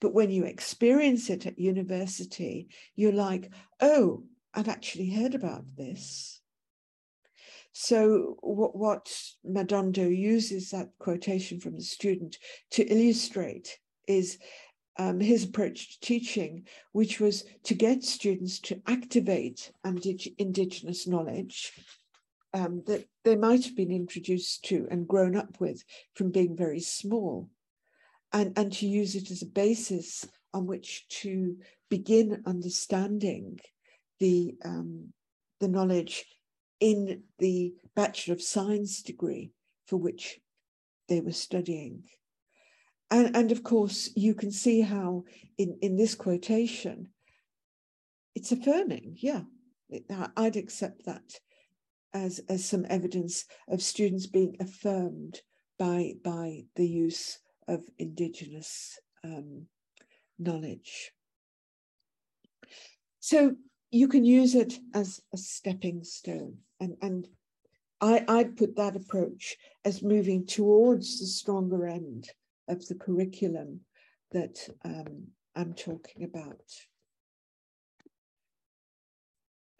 [0.00, 6.40] But when you experience it at university, you're like, oh, I've actually heard about this.
[7.72, 9.12] So what, what
[9.46, 12.38] Madondo uses that quotation from the student
[12.72, 14.38] to illustrate is
[14.98, 19.70] um, his approach to teaching, which was to get students to activate
[20.38, 21.72] indigenous knowledge
[22.52, 25.84] um, that they might have been introduced to and grown up with
[26.14, 27.48] from being very small,
[28.32, 31.56] and, and to use it as a basis on which to
[31.88, 33.58] begin understanding
[34.20, 35.12] the, um,
[35.60, 36.24] the knowledge
[36.80, 39.52] in the Bachelor of Science degree
[39.86, 40.40] for which
[41.08, 42.04] they were studying.
[43.10, 45.24] And, and of course, you can see how
[45.56, 47.08] in, in this quotation,
[48.34, 49.16] it's affirming.
[49.18, 49.42] Yeah,
[50.36, 51.40] I'd accept that
[52.12, 55.40] as, as some evidence of students being affirmed
[55.78, 57.38] by, by the use
[57.68, 59.66] of Indigenous um,
[60.38, 61.12] knowledge.
[63.20, 63.56] So
[63.90, 66.58] you can use it as a stepping stone.
[66.80, 67.28] And, and
[68.00, 72.30] I, I'd put that approach as moving towards the stronger end
[72.68, 73.80] of the curriculum
[74.32, 76.62] that um, I'm talking about.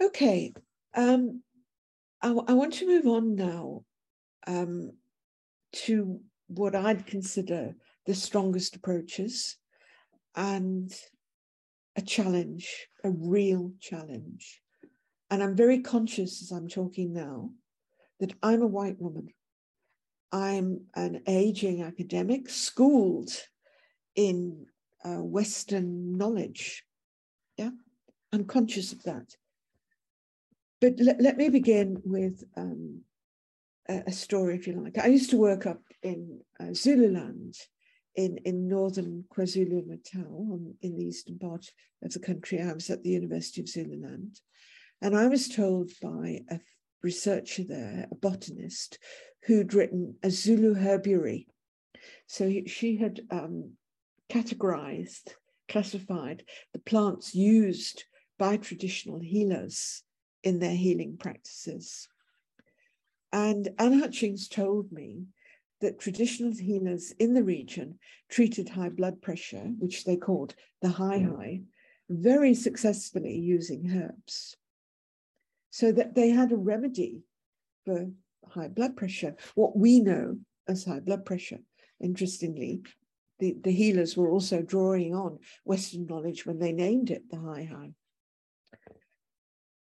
[0.01, 0.53] Okay,
[0.94, 1.42] um,
[2.22, 3.83] I, I, want to move on now
[4.46, 4.92] um,
[5.72, 7.74] to what I'd consider
[8.06, 9.56] the strongest approaches
[10.34, 10.92] and
[11.96, 14.61] a challenge, a real challenge.
[15.30, 17.50] And I'm very conscious as I'm talking now
[18.20, 19.28] that I'm a white woman
[20.32, 23.30] I'm an aging academic, schooled
[24.14, 24.66] in
[25.04, 26.84] uh, Western knowledge.
[27.56, 27.70] Yeah,
[28.32, 29.34] I'm conscious of that.
[30.80, 33.00] But let, let me begin with um,
[33.88, 34.98] a, story, if you like.
[34.98, 37.55] I used to work up in uh, Zululand
[38.14, 41.66] in, in northern KwaZulu Natal, in the eastern part
[42.03, 42.61] of the country.
[42.61, 44.40] I was at the University of Zululand.
[45.01, 46.59] And I was told by a
[47.03, 48.98] researcher there, a botanist,
[49.44, 51.46] who'd written a Zulu herbiary.
[52.27, 53.72] So he, she had um,
[54.29, 55.35] categorized,
[55.68, 58.05] classified the plants used
[58.38, 60.03] by traditional healers
[60.42, 62.09] in their healing practices.
[63.32, 65.24] And Anne Hutchings told me
[65.80, 71.20] that traditional healers in the region treated high blood pressure, which they called the high
[71.20, 71.62] high,
[72.08, 74.56] very successfully using herbs.
[75.70, 77.22] So that they had a remedy
[77.84, 78.10] for
[78.48, 81.61] high blood pressure, what we know as high blood pressure.
[82.00, 82.82] Interestingly,
[83.38, 87.68] the, the healers were also drawing on Western knowledge when they named it the high
[87.70, 87.92] high.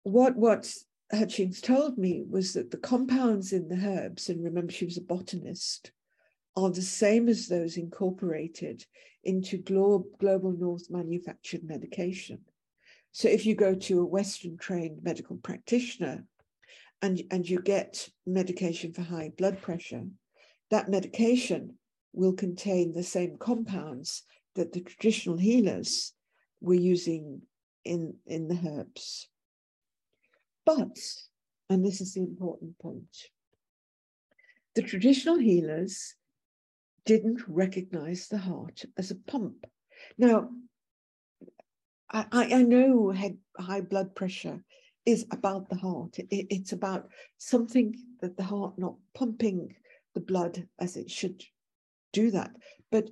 [0.03, 0.74] What, what
[1.12, 5.01] Hutchings told me was that the compounds in the herbs, and remember she was a
[5.01, 5.91] botanist,
[6.55, 8.86] are the same as those incorporated
[9.24, 12.39] into glo global north manufactured medication.
[13.12, 16.26] So if you go to a Western trained medical practitioner
[17.01, 20.05] and, and you get medication for high blood pressure,
[20.70, 21.78] that medication
[22.14, 24.24] will contain the same compounds
[24.55, 26.14] that the traditional healers
[26.62, 27.41] were using
[27.84, 29.28] in, in the herbs.
[30.78, 30.97] But,
[31.69, 33.15] and this is the important point,
[34.76, 36.15] the traditional healers
[37.05, 39.65] didn't recognize the heart as a pump.
[40.17, 40.49] Now,
[42.09, 43.13] I, I know
[43.57, 44.63] high blood pressure
[45.05, 46.19] is about the heart.
[46.19, 49.76] It, it's about something that the heart not pumping
[50.13, 51.43] the blood as it should
[52.13, 52.51] do that.
[52.91, 53.09] But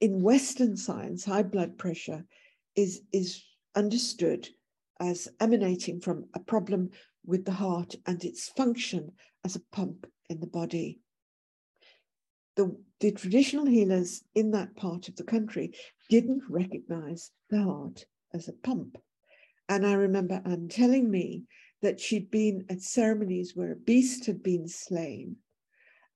[0.00, 2.24] in Western science, high blood pressure
[2.76, 3.42] is, is
[3.74, 4.48] understood
[5.00, 6.90] as emanating from a problem
[7.24, 9.12] with the heart and its function
[9.44, 11.00] as a pump in the body.
[12.56, 15.72] The, the traditional healers in that part of the country
[16.10, 18.98] didn't recognize the heart as a pump.
[19.68, 21.44] And I remember Anne telling me
[21.80, 25.36] that she'd been at ceremonies where a beast had been slain.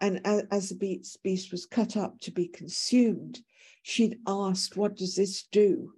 [0.01, 3.41] And as the beast, beast was cut up to be consumed,
[3.82, 5.95] she'd asked, What does this do?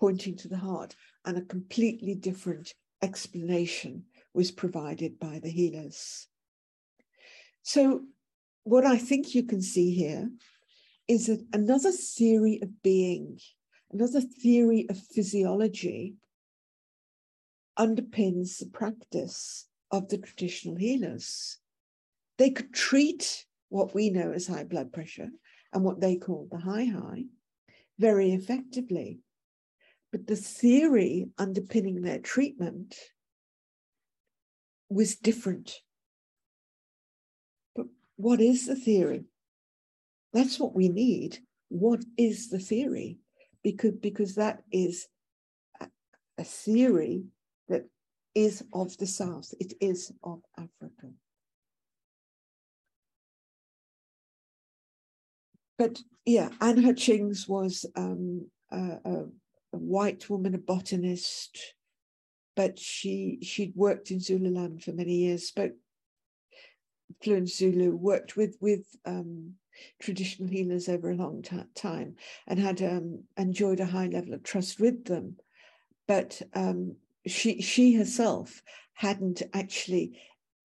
[0.00, 0.96] Pointing to the heart,
[1.26, 2.72] and a completely different
[3.02, 6.26] explanation was provided by the healers.
[7.62, 8.06] So,
[8.64, 10.30] what I think you can see here
[11.06, 13.40] is that another theory of being,
[13.92, 16.14] another theory of physiology
[17.78, 21.58] underpins the practice of the traditional healers.
[22.38, 25.28] They could treat what we know as high blood pressure
[25.74, 27.24] and what they call the high high
[27.98, 29.20] very effectively.
[30.12, 32.96] But the theory underpinning their treatment
[34.88, 35.80] was different.
[37.76, 37.86] But
[38.16, 39.24] what is the theory?
[40.32, 41.38] That's what we need.
[41.68, 43.18] What is the theory?
[43.62, 45.06] Because, because that is
[45.80, 47.24] a, theory
[47.68, 47.84] that
[48.34, 51.12] is of the South, it is of Africa.
[55.78, 59.24] But yeah, Anne Hutchings was um, a, a,
[59.72, 61.74] a, white woman, a botanist,
[62.56, 65.72] but she she'd worked in Zululand for many years, spoke
[67.22, 69.54] fluent Zulu, worked with with um,
[70.00, 71.44] traditional healers over a long
[71.74, 72.16] time,
[72.46, 75.36] and had um, enjoyed a high level of trust with them.
[76.06, 76.96] But um,
[77.26, 78.62] she she herself
[78.94, 80.20] hadn't actually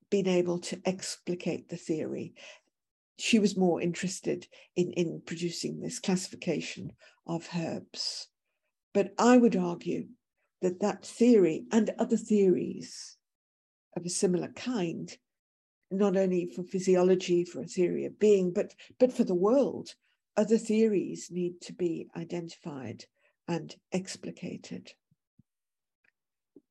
[0.09, 2.33] been able to explicate the theory.
[3.17, 6.91] She was more interested in, in producing this classification
[7.25, 8.27] of herbs.
[8.95, 10.07] But I would argue
[10.61, 13.17] that that theory and other theories
[13.97, 15.15] of a similar kind,
[15.91, 19.93] not only for physiology, for a theory of being, but, but for the world,
[20.37, 23.03] other theories need to be identified
[23.49, 24.93] and explicated.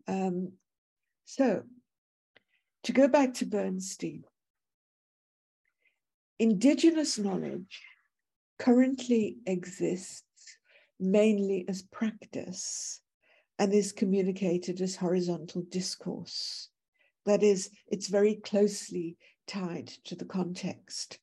[0.08, 0.52] Um,
[1.26, 1.64] so,
[2.84, 4.24] to go back to Bernstein,
[6.38, 7.82] indigenous knowledge
[8.58, 10.24] currently exists
[10.98, 13.00] mainly as practice
[13.58, 16.68] and is communicated as horizontal discourse.
[17.26, 19.16] That is, it's very closely
[19.46, 21.18] tied to the context.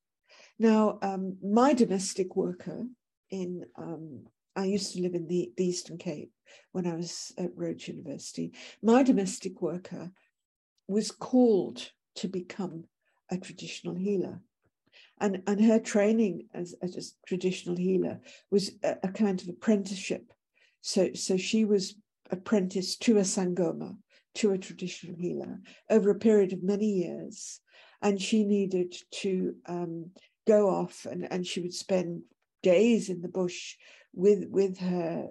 [0.58, 2.86] Now, um, my domestic worker
[3.30, 6.32] in, um, I used to live in the, the Eastern Cape,
[6.72, 8.54] when I was at Rhodes University.
[8.82, 10.12] My domestic worker
[10.88, 12.86] was called to become
[13.30, 14.42] a traditional healer.
[15.22, 18.20] And, and her training as, as a traditional healer
[18.50, 20.34] was a, a kind of apprenticeship.
[20.82, 21.96] So, so she was
[22.30, 23.96] apprenticed to a Sangoma,
[24.36, 25.60] to a traditional healer,
[25.90, 27.62] over a period of many years.
[28.02, 30.12] And she needed to um,
[30.48, 32.24] go off and, and she would spend
[32.64, 33.78] days in the bush
[34.14, 35.30] with, with her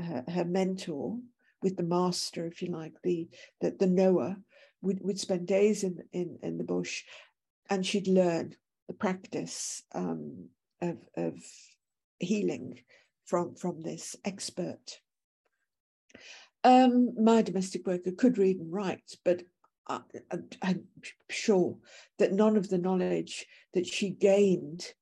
[0.00, 1.18] her, her mentor,
[1.62, 3.28] with the master, if you like, the
[3.60, 4.36] the, the knower,
[4.82, 7.02] would, would spend days in, in, in the bush
[7.68, 8.54] and she'd learn
[8.88, 10.48] the practice um,
[10.80, 11.34] of, of
[12.18, 12.80] healing
[13.26, 15.00] from, from this expert.
[16.64, 19.42] Um, my domestic worker could read and write, but
[19.88, 20.00] I,
[20.62, 20.84] am
[21.30, 21.76] sure
[22.18, 24.92] that none of the knowledge that she gained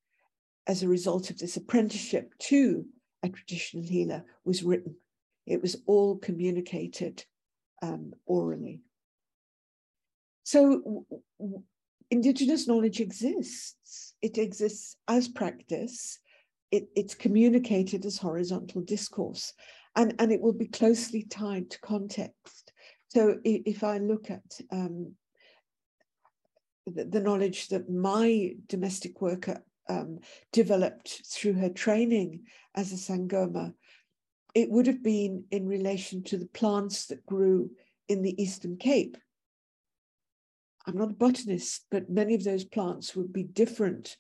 [0.67, 2.85] as a result of this apprenticeship to
[3.23, 4.97] a traditional healer was written.
[5.47, 7.25] It was all communicated
[7.83, 8.81] um, orally.
[10.43, 11.05] So
[12.11, 14.15] Indigenous knowledge exists.
[14.23, 16.19] It exists as practice.
[16.71, 19.53] It, it's communicated as horizontal discourse,
[19.95, 22.73] and, and it will be closely tied to context.
[23.09, 25.15] So if I look at um,
[26.87, 30.19] the, the knowledge that my domestic worker um,
[30.53, 32.43] developed through her training
[32.75, 33.73] as a Sangoma,
[34.55, 37.71] it would have been in relation to the plants that grew
[38.09, 39.17] in the Eastern Cape.
[40.87, 44.17] I'm not a botanist, but many of those plants would be different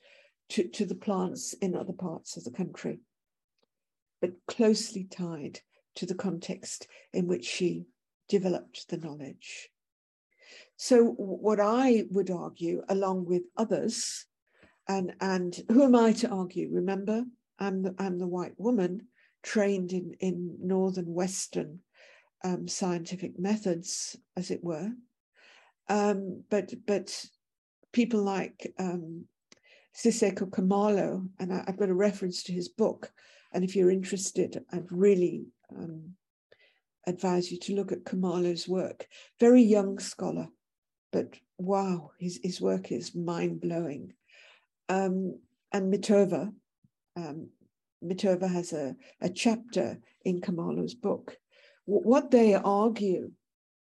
[0.51, 3.01] to, to the plants in other parts of the country,
[4.21, 5.61] but closely tied
[5.97, 7.87] to the context in which she
[8.29, 9.71] developed the knowledge.
[10.77, 14.27] So, what I would argue, along with others,
[14.89, 16.69] and and who am I to argue?
[16.71, 17.25] Remember,
[17.59, 19.09] I'm the, I'm the white woman
[19.43, 21.81] trained in in northern Western
[22.45, 24.93] um, scientific methods, as it were.
[25.89, 27.25] Um, but but
[27.93, 29.25] people like um,
[29.97, 33.11] Siseko Kumalo, and I, have got a reference to his book.
[33.53, 36.15] And if you're interested, I'd really um,
[37.07, 39.07] advise you to look at Kumalo's work.
[39.41, 40.49] Very young scholar,
[41.13, 44.13] but wow, his, his work is mind blowing.
[44.89, 45.39] Um,
[45.73, 46.53] and Mitova,
[47.17, 47.49] um,
[48.05, 51.37] Mitova has a, a chapter in Kumalo's book.
[51.87, 53.31] W- what they argue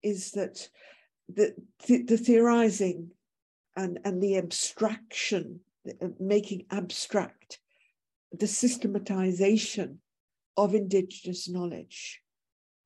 [0.02, 0.68] is that
[1.34, 1.54] the,
[1.86, 3.10] the, the theorizing
[3.76, 7.58] and, and the abstraction, uh, making abstract,
[8.32, 10.00] the systematization
[10.56, 12.20] of indigenous knowledge.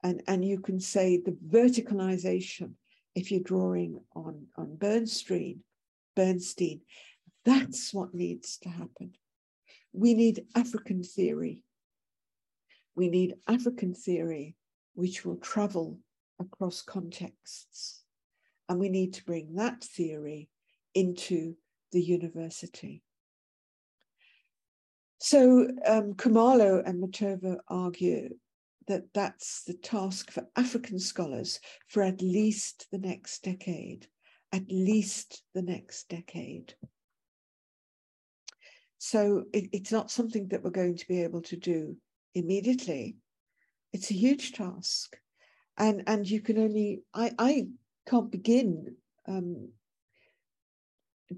[0.02, 2.72] And, and you can say the verticalization,
[3.14, 5.60] if you're drawing on, on Bernstein,
[6.14, 6.80] Bernstein,
[7.44, 9.12] that's what needs to happen.
[9.92, 11.62] We need African theory.
[12.94, 14.56] We need African theory
[14.94, 15.98] which will travel
[16.40, 18.03] across contexts.
[18.68, 20.48] And we need to bring that theory
[20.94, 21.56] into
[21.92, 23.02] the university.
[25.18, 28.30] So um, Kumalo and Mitova argue
[28.88, 34.06] that that's the task for African scholars for at least the next decade,
[34.52, 36.74] at least the next decade.
[38.98, 41.96] So it, it's not something that we're going to be able to do
[42.34, 43.16] immediately.
[43.92, 45.16] It's a huge task.
[45.76, 47.66] And, and you can only, I, I
[48.06, 48.96] can't begin
[49.26, 49.70] um,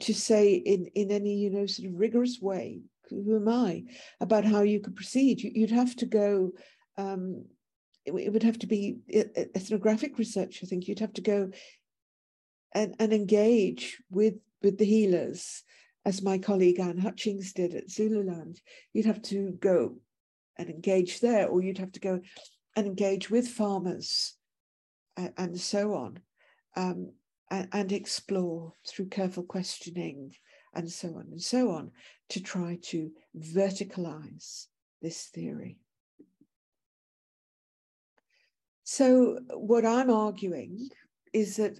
[0.01, 3.85] to say in, in any, you know, sort of rigorous way, who am I,
[4.21, 5.41] about how you could proceed.
[5.41, 6.53] You, would have to go,
[6.99, 7.45] um,
[8.05, 8.99] it, it, would have to be
[9.55, 10.89] ethnographic research, I think.
[10.89, 11.51] You'd have to go
[12.73, 15.62] and, and engage with, with the healers,
[16.05, 18.61] as my colleague Anne Hutchings did at Zululand.
[18.93, 19.97] You'd have to go
[20.57, 22.21] and engage there, or you'd have to go
[22.75, 24.35] and engage with farmers
[25.17, 26.21] and, and so on.
[26.77, 27.12] Um,
[27.51, 30.33] and, and explore through careful questioning
[30.74, 31.91] and so on and so on
[32.29, 34.66] to try to verticalize
[35.01, 35.79] this theory.
[38.85, 40.89] So, what I'm arguing
[41.33, 41.79] is that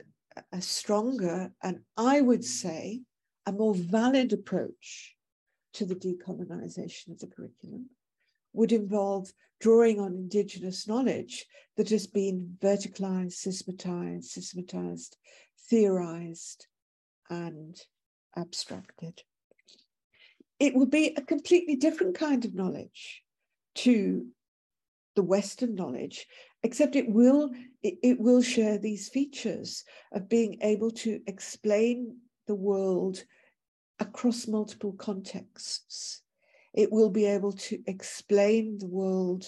[0.53, 3.03] a stronger and I would say
[3.47, 5.15] a more valid approach
[5.75, 7.91] to the decolonization of the curriculum
[8.53, 11.47] would involve drawing on indigenous knowledge
[11.77, 15.17] that has been verticalized, systematized, systematized,
[15.69, 16.67] theorized
[17.31, 17.81] and
[18.37, 19.23] abstracted.
[20.59, 23.23] It will be a completely different kind of knowledge
[23.77, 24.27] to
[25.15, 26.27] the Western knowledge,
[26.63, 27.51] except it will
[27.83, 33.23] it, it will share these features of being able to explain the world
[33.99, 36.23] across multiple contexts.
[36.77, 39.47] It will be able to explain the world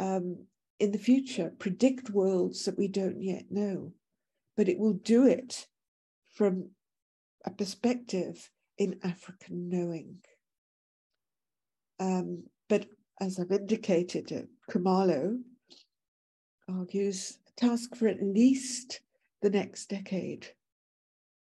[0.00, 0.46] um,
[0.80, 3.92] in the future, predict worlds that we don't yet know
[4.56, 5.66] but it will do it
[6.32, 6.70] from
[7.44, 10.18] a perspective in African knowing.
[12.00, 12.86] Um, but
[13.20, 15.40] as I've indicated, uh, Kumalo
[16.68, 19.00] argues a task for at least
[19.42, 20.46] the next decade.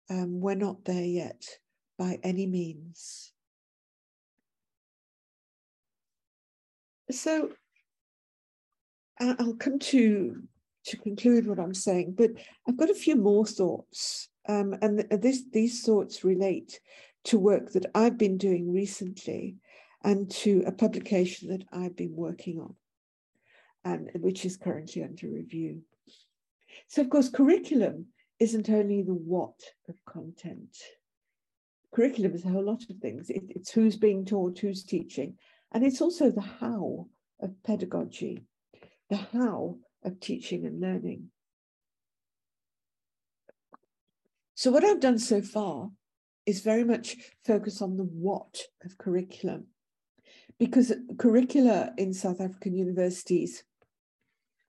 [0.10, 1.46] Um, we're not there yet
[1.98, 3.32] by any means.
[7.12, 7.52] So
[9.20, 10.42] I'll come to
[10.86, 12.32] to conclude what I'm saying, but
[12.68, 14.30] I've got a few more thoughts.
[14.50, 16.80] Um, and this, these thoughts relate
[17.26, 19.58] to work that I've been doing recently
[20.04, 22.76] and to a publication that I've been working on,
[23.86, 25.84] and which is currently under review.
[26.88, 28.08] So, of course, curriculum
[28.40, 30.76] isn't only the what of content.
[31.94, 33.30] Curriculum is a whole lot of things.
[33.30, 35.36] It, it's who's being taught, who's teaching,
[35.72, 37.08] and it's also the how
[37.42, 38.46] of pedagogy,
[39.10, 41.28] the how of teaching and learning.
[44.56, 45.90] So, what I've done so far
[46.46, 47.16] is very much
[47.46, 49.68] focus on the what of curriculum,
[50.60, 53.64] because curricula in South African universities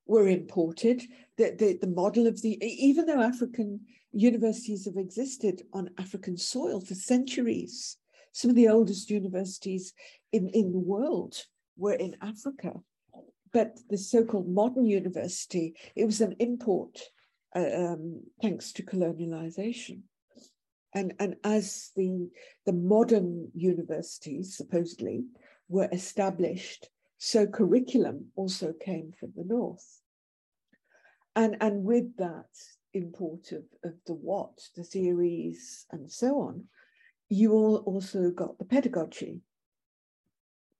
[0.06, 1.02] were imported.
[1.36, 3.80] The, the, the model of the, even though African
[4.12, 7.96] universities have existed on African soil for centuries,
[8.32, 9.92] some of the oldest universities
[10.32, 11.44] in, in the world
[11.76, 12.72] were in Africa
[13.52, 17.00] but the so-called modern university, it was an import
[17.54, 20.00] uh, um, thanks to colonialization.
[20.94, 22.30] And, and as the,
[22.66, 25.24] the modern universities supposedly
[25.68, 30.00] were established, so curriculum also came from the north.
[31.34, 32.50] And, and with that
[32.92, 36.64] import of, of the what, the theories, and so on,
[37.30, 39.40] you all also got the pedagogy.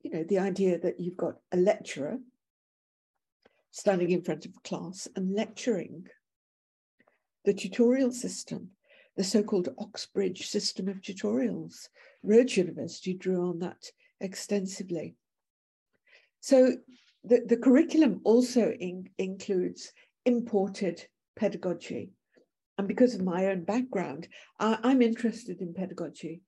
[0.03, 2.19] You know, the idea that you've got a lecturer
[3.71, 6.07] standing in front of a class and lecturing.
[7.45, 8.71] The tutorial system.
[9.17, 11.89] the so-called Oxbridge system of tutorials.
[12.23, 13.91] Rhodes University drew on that
[14.21, 15.17] extensively.
[16.41, 16.77] So
[17.25, 19.93] the, the curriculum also in, includes
[20.25, 22.13] imported pedagogy.
[22.79, 24.29] And because of my own background,
[24.59, 26.41] I, am interested in pedagogy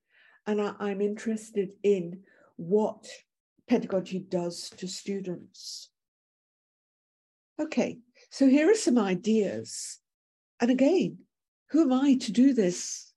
[0.46, 2.20] and I, I'm interested in
[2.56, 3.06] what
[3.68, 5.90] pedagogy does to students.
[7.60, 7.98] Okay,
[8.30, 10.00] so here are some ideas.
[10.60, 11.18] And again,
[11.70, 13.12] who am I to do this?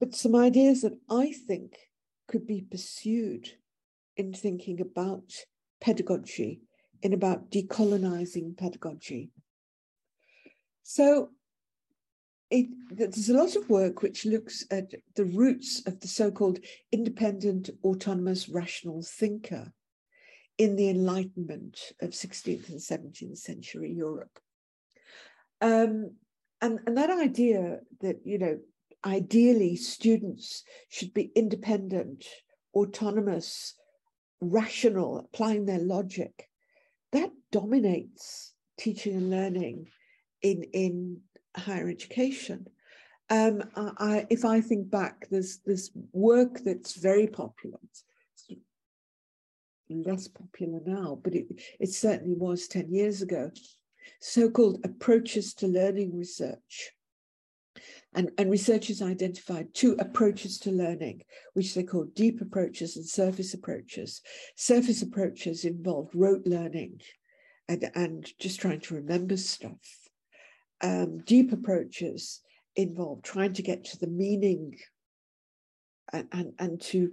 [0.00, 1.76] But some ideas that I think
[2.28, 3.50] could be pursued
[4.16, 5.32] in thinking about
[5.80, 6.62] pedagogy,
[7.02, 9.30] in about decolonizing pedagogy.
[10.82, 11.30] So
[12.52, 16.58] it, there's a lot of work which looks at the roots of the so-called
[16.92, 19.72] independent, autonomous, rational thinker
[20.58, 24.38] in the Enlightenment of 16th and 17th century Europe.
[25.62, 26.16] Um,
[26.60, 28.58] and, and that idea that, you know,
[29.02, 32.26] ideally students should be independent,
[32.74, 33.74] autonomous,
[34.42, 36.50] rational, applying their logic,
[37.12, 39.88] that dominates teaching and learning
[40.42, 41.20] in, in
[41.56, 42.66] higher education.
[43.30, 47.78] Um, I, if I think back, there's there's work that's very popular.
[47.82, 48.04] It's
[49.88, 51.46] less popular now, but it,
[51.80, 53.50] it certainly was 10 years ago.
[54.20, 56.92] So-called approaches to learning research.
[58.14, 61.22] And, and researchers identified two approaches to learning,
[61.54, 64.20] which they call deep approaches and surface approaches.
[64.56, 67.00] Surface approaches involved rote learning
[67.68, 70.01] and, and just trying to remember stuff.
[70.82, 72.40] Um, deep approaches
[72.74, 74.78] involve trying to get to the meaning
[76.12, 77.12] and, and, and to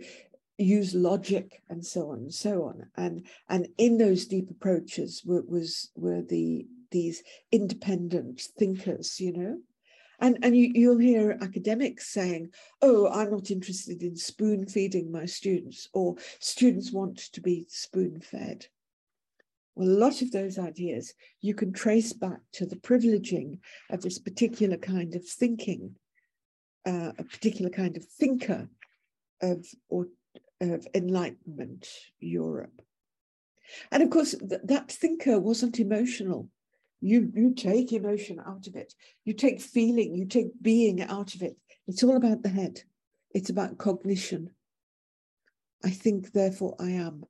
[0.57, 2.87] use logic and so on and so on.
[2.97, 9.59] And, and in those deep approaches were, was, were the, these independent thinkers, you know,
[10.19, 12.49] and, and you, you'll hear academics saying,
[12.81, 18.19] oh, I'm not interested in spoon feeding my students, or students want to be spoon
[18.19, 18.65] fed.
[19.79, 23.59] Well, a lot of those ideas you can trace back to the privileging
[23.89, 25.95] of this particular kind of thinking,
[26.85, 28.67] uh, a particular kind of thinker
[29.41, 30.07] of, or,
[30.59, 31.87] of Enlightenment
[32.19, 32.81] Europe.
[33.89, 36.49] And of course, th that thinker wasn't emotional.
[36.99, 38.93] You you take emotion out of it.
[39.23, 41.55] You take feeling you take being out of it.
[41.87, 42.83] It's all about the head.
[43.31, 44.49] It's about cognition.
[45.85, 47.23] I think therefore i am.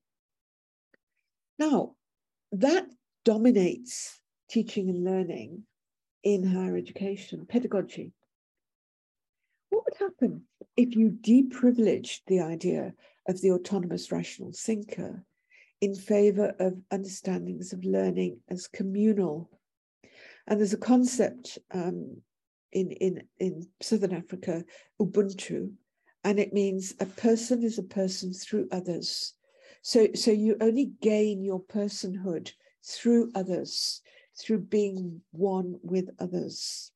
[1.60, 1.96] Now
[2.52, 2.86] that
[3.26, 4.20] dominates
[4.50, 5.64] teaching and learning
[6.24, 8.12] in higher education pedagogy
[9.70, 10.42] what would happen
[10.76, 12.94] if you deprivileged the idea
[13.28, 15.24] of the autonomous rational thinker
[15.82, 19.50] in favor of understandings of learning as communal
[20.48, 22.18] and there's a concept um,
[22.72, 24.64] in, in, in Southern Africa,
[25.00, 25.72] Ubuntu,
[26.24, 29.34] and it means a person is a person through others.
[29.82, 32.52] So, so you only gain your personhood
[32.86, 34.02] through others,
[34.40, 36.92] through being one with others.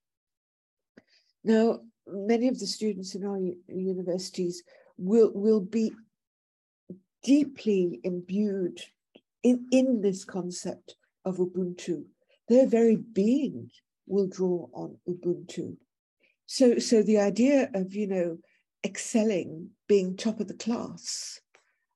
[1.44, 4.64] Now, many of the students in our universities
[4.98, 5.92] will, will be
[7.24, 8.82] deeply imbued
[9.44, 12.04] in, in this concept of Ubuntu
[12.50, 13.70] their very being
[14.08, 15.78] will draw on Ubuntu.
[16.46, 18.38] So, so the idea of, you know,
[18.86, 21.40] excelling, being top of the class,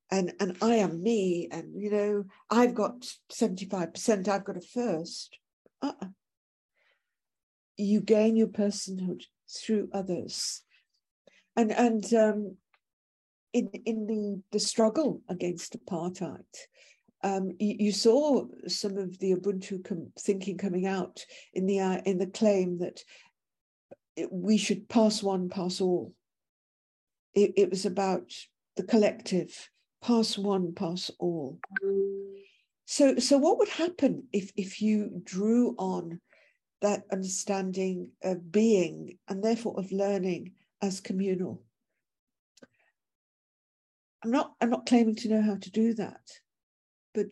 [0.09, 5.37] and, and I am me, and, you know, I've got 75%, I've got a first.
[5.81, 6.07] Uh-uh.
[7.75, 10.63] You gain your personhood through others.
[11.55, 12.57] And, and um,
[13.53, 16.45] in, in the, the struggle against apartheid,
[17.23, 21.99] um, you, you, saw some of the Ubuntu com- thinking coming out in the uh,
[22.05, 23.01] in the claim that
[24.31, 26.13] we should pass one, pass all.
[27.33, 28.31] It, it, was about
[28.75, 29.69] the collective,
[30.01, 31.59] pass one, pass all.
[32.85, 36.21] So, so what would happen if if you drew on
[36.81, 41.63] that understanding of being and therefore of learning as communal?
[44.23, 46.21] I'm not I'm not claiming to know how to do that
[47.13, 47.27] but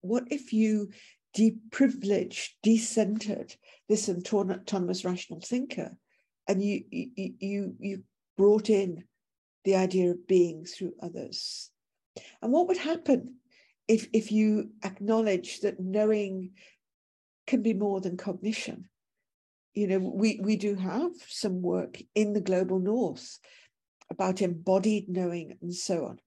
[0.00, 0.90] what if you
[1.34, 3.56] deprivileged, decentered
[3.88, 5.96] this autonomous rational thinker,
[6.48, 8.02] and you you you, you
[8.36, 9.04] brought in
[9.64, 11.70] the idea of being through others?
[12.42, 13.36] And what would happen
[13.88, 16.52] if if you acknowledge that knowing
[17.46, 18.88] can be more than cognition?
[19.74, 23.38] You know, we we do have some work in the global north
[24.10, 26.18] about embodied knowing and so on.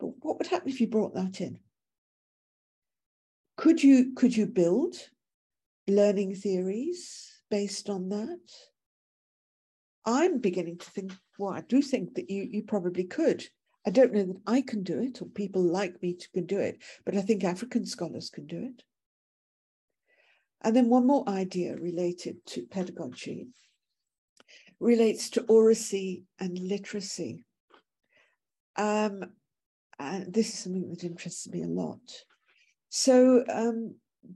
[0.00, 1.60] But what would happen if you brought that in?
[3.56, 4.96] Could you could you build
[5.88, 8.38] learning theories based on that?
[10.04, 13.44] I'm beginning to think, well, I do think that you, you probably could.
[13.86, 16.82] I don't know that I can do it or people like me can do it,
[17.06, 18.82] but I think African scholars can do it.
[20.60, 23.46] And then one more idea related to pedagogy
[24.80, 27.44] relates to oracy and literacy.
[28.76, 29.24] Um,
[29.98, 32.00] and this is something that interests me a lot.
[32.88, 33.94] So, um,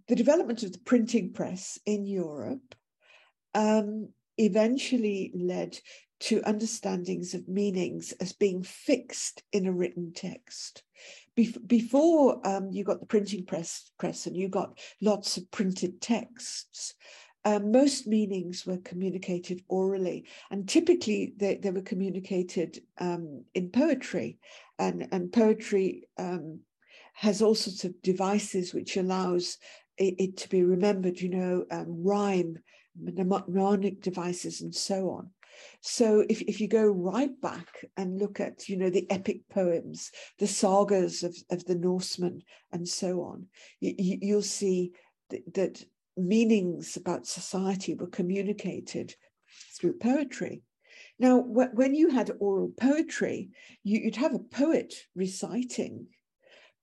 [0.08, 2.74] the development of the printing press in Europe
[3.54, 5.78] um, eventually led
[6.22, 10.84] to understandings of meanings as being fixed in a written text.
[11.36, 16.00] Bef- before um, you got the printing press, press and you got lots of printed
[16.00, 16.94] texts,
[17.44, 24.38] uh, most meanings were communicated orally, and typically they, they were communicated um, in poetry,
[24.78, 26.60] and, and poetry um,
[27.14, 29.58] has all sorts of devices which allows
[29.98, 32.58] it, it to be remembered, you know, um, rhyme,
[32.96, 35.30] mnemonic devices, and so on.
[35.80, 40.10] So if, if you go right back and look at, you know, the epic poems,
[40.38, 42.42] the sagas of, of the Norsemen
[42.72, 43.46] and so on,
[43.80, 44.92] you, you'll see
[45.30, 45.84] that, that
[46.16, 49.14] meanings about society were communicated
[49.78, 50.62] through poetry.
[51.18, 53.50] Now, when you had oral poetry,
[53.82, 56.08] you'd have a poet reciting,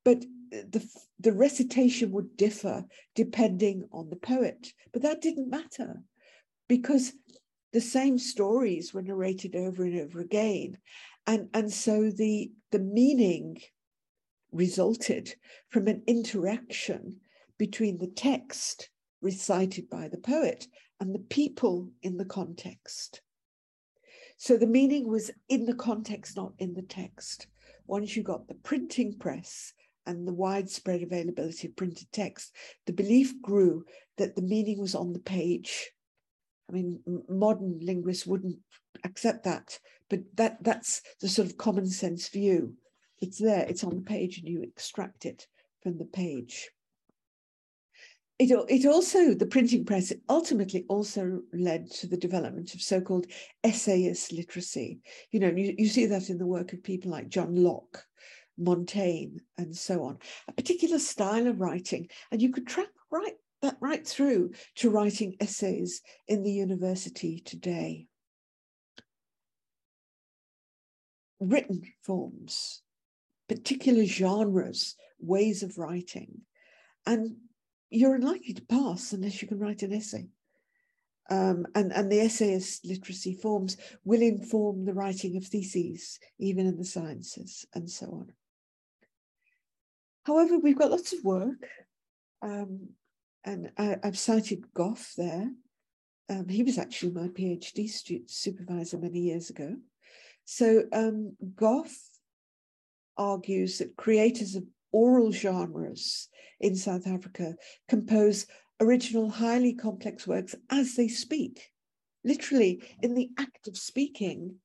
[0.03, 0.87] but the,
[1.19, 4.73] the recitation would differ depending on the poet.
[4.93, 6.01] But that didn't matter
[6.67, 7.13] because
[7.71, 10.77] the same stories were narrated over and over again.
[11.27, 13.61] And, and so the, the meaning
[14.51, 15.35] resulted
[15.69, 17.17] from an interaction
[17.57, 18.89] between the text
[19.21, 20.67] recited by the poet
[20.99, 23.21] and the people in the context.
[24.37, 27.47] So the meaning was in the context, not in the text.
[27.87, 29.73] Once you got the printing press
[30.05, 32.53] and the widespread availability of printed text,
[32.85, 33.83] the belief grew
[34.17, 35.91] that the meaning was on the page.
[36.69, 38.57] I mean, modern linguists wouldn't
[39.03, 42.75] accept that, but that, that's the sort of common sense view.
[43.21, 45.47] It's there, it's on the page, and you extract it
[45.81, 46.69] from the page
[48.39, 53.27] it, it also, the printing press ultimately also led to the development of so called
[53.65, 55.01] essayist literacy.
[55.31, 58.05] You know, you, you see that in the work of people like John Locke,
[58.57, 62.07] Montaigne, and so on, a particular style of writing.
[62.31, 68.07] And you could track right that right through to writing essays in the university today.
[71.39, 72.81] Written forms,
[73.47, 76.41] particular genres, ways of writing,
[77.05, 77.37] and
[77.89, 80.27] you're unlikely to pass unless you can write an essay.
[81.31, 86.77] Um, and, and the essayist literacy forms will inform the writing of theses, even in
[86.77, 88.33] the sciences, and so on.
[90.23, 91.67] However, we've got lots of work,
[92.41, 92.89] um,
[93.45, 95.49] and I, have cited Gough there.
[96.29, 99.75] Um, he was actually my PhD student, supervisor many years ago.
[100.45, 101.95] So um, Gough
[103.17, 106.29] argues that creators of oral genres
[106.59, 107.55] in South Africa
[107.87, 108.47] compose
[108.79, 111.69] original, highly complex works as they speak.
[112.23, 114.55] Literally, in the act of speaking,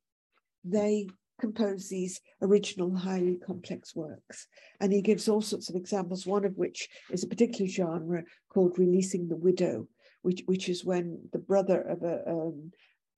[0.64, 1.09] they
[1.41, 4.47] compose these original, highly complex works.
[4.80, 8.78] And he gives all sorts of examples, one of which is a particular genre called
[8.78, 9.89] Releasing the Widow,
[10.22, 12.72] which, which is when the brother of a, um,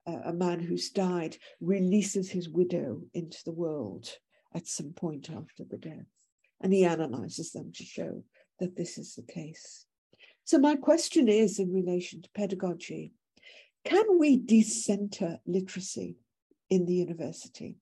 [0.06, 4.08] a man who's died releases his widow into the world
[4.54, 6.06] at some point after the death.
[6.60, 8.22] And he analyzes them to show
[8.60, 9.84] that this is the case.
[10.44, 13.12] So, my question is in relation to pedagogy
[13.84, 16.16] can we decenter literacy
[16.70, 17.76] in the university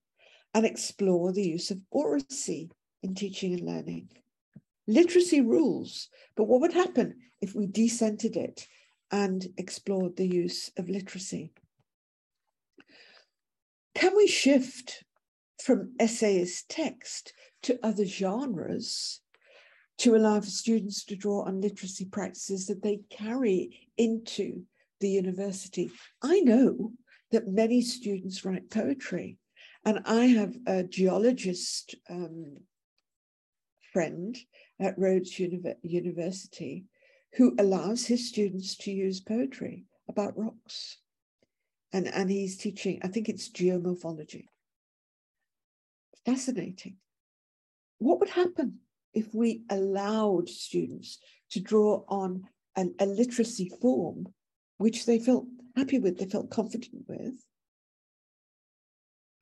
[0.54, 2.70] and explore the use of oracy
[3.02, 4.08] in teaching and learning?
[4.86, 8.66] Literacy rules, but what would happen if we decentered it
[9.10, 11.52] and explored the use of literacy?
[13.94, 15.04] Can we shift
[15.62, 17.32] from essayist text
[17.62, 19.20] to other genres
[19.98, 24.64] to allow for students to draw on literacy practices that they carry into
[25.00, 25.90] the university.
[26.22, 26.92] I know
[27.30, 29.38] that many students write poetry,
[29.84, 32.58] and I have a geologist um,
[33.92, 34.36] friend
[34.80, 36.84] at Rhodes Uni- University
[37.36, 40.98] who allows his students to use poetry about rocks.
[41.92, 44.46] And, and he's teaching, I think it's geomorphology.
[46.24, 46.96] Fascinating.
[47.98, 48.80] What would happen
[49.12, 51.18] if we allowed students
[51.50, 52.44] to draw on
[52.76, 54.26] an, a literacy form
[54.78, 57.34] which they felt happy with, they felt confident with,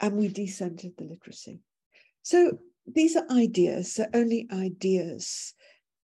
[0.03, 1.61] and we decentered the literacy.
[2.23, 5.55] So these are ideas, they're only ideas,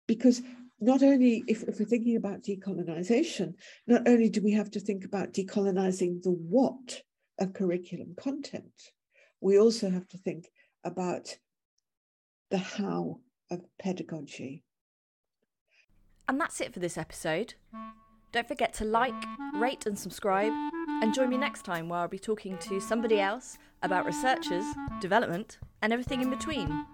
[0.08, 0.42] because
[0.80, 3.54] not only if, if, we're thinking about decolonization,
[3.88, 7.02] not only do we have to think about decolonizing the what
[7.40, 8.92] of curriculum content.
[9.42, 10.50] We also have to think
[10.84, 11.38] about
[12.52, 13.20] the how
[13.50, 14.64] of pedagogy.
[16.28, 17.54] And that's it for this episode.
[18.32, 19.14] Don't forget to like,
[19.56, 20.52] rate, and subscribe,
[21.02, 24.66] and join me next time where I'll be talking to somebody else about researchers,
[25.00, 26.86] development, and everything in between.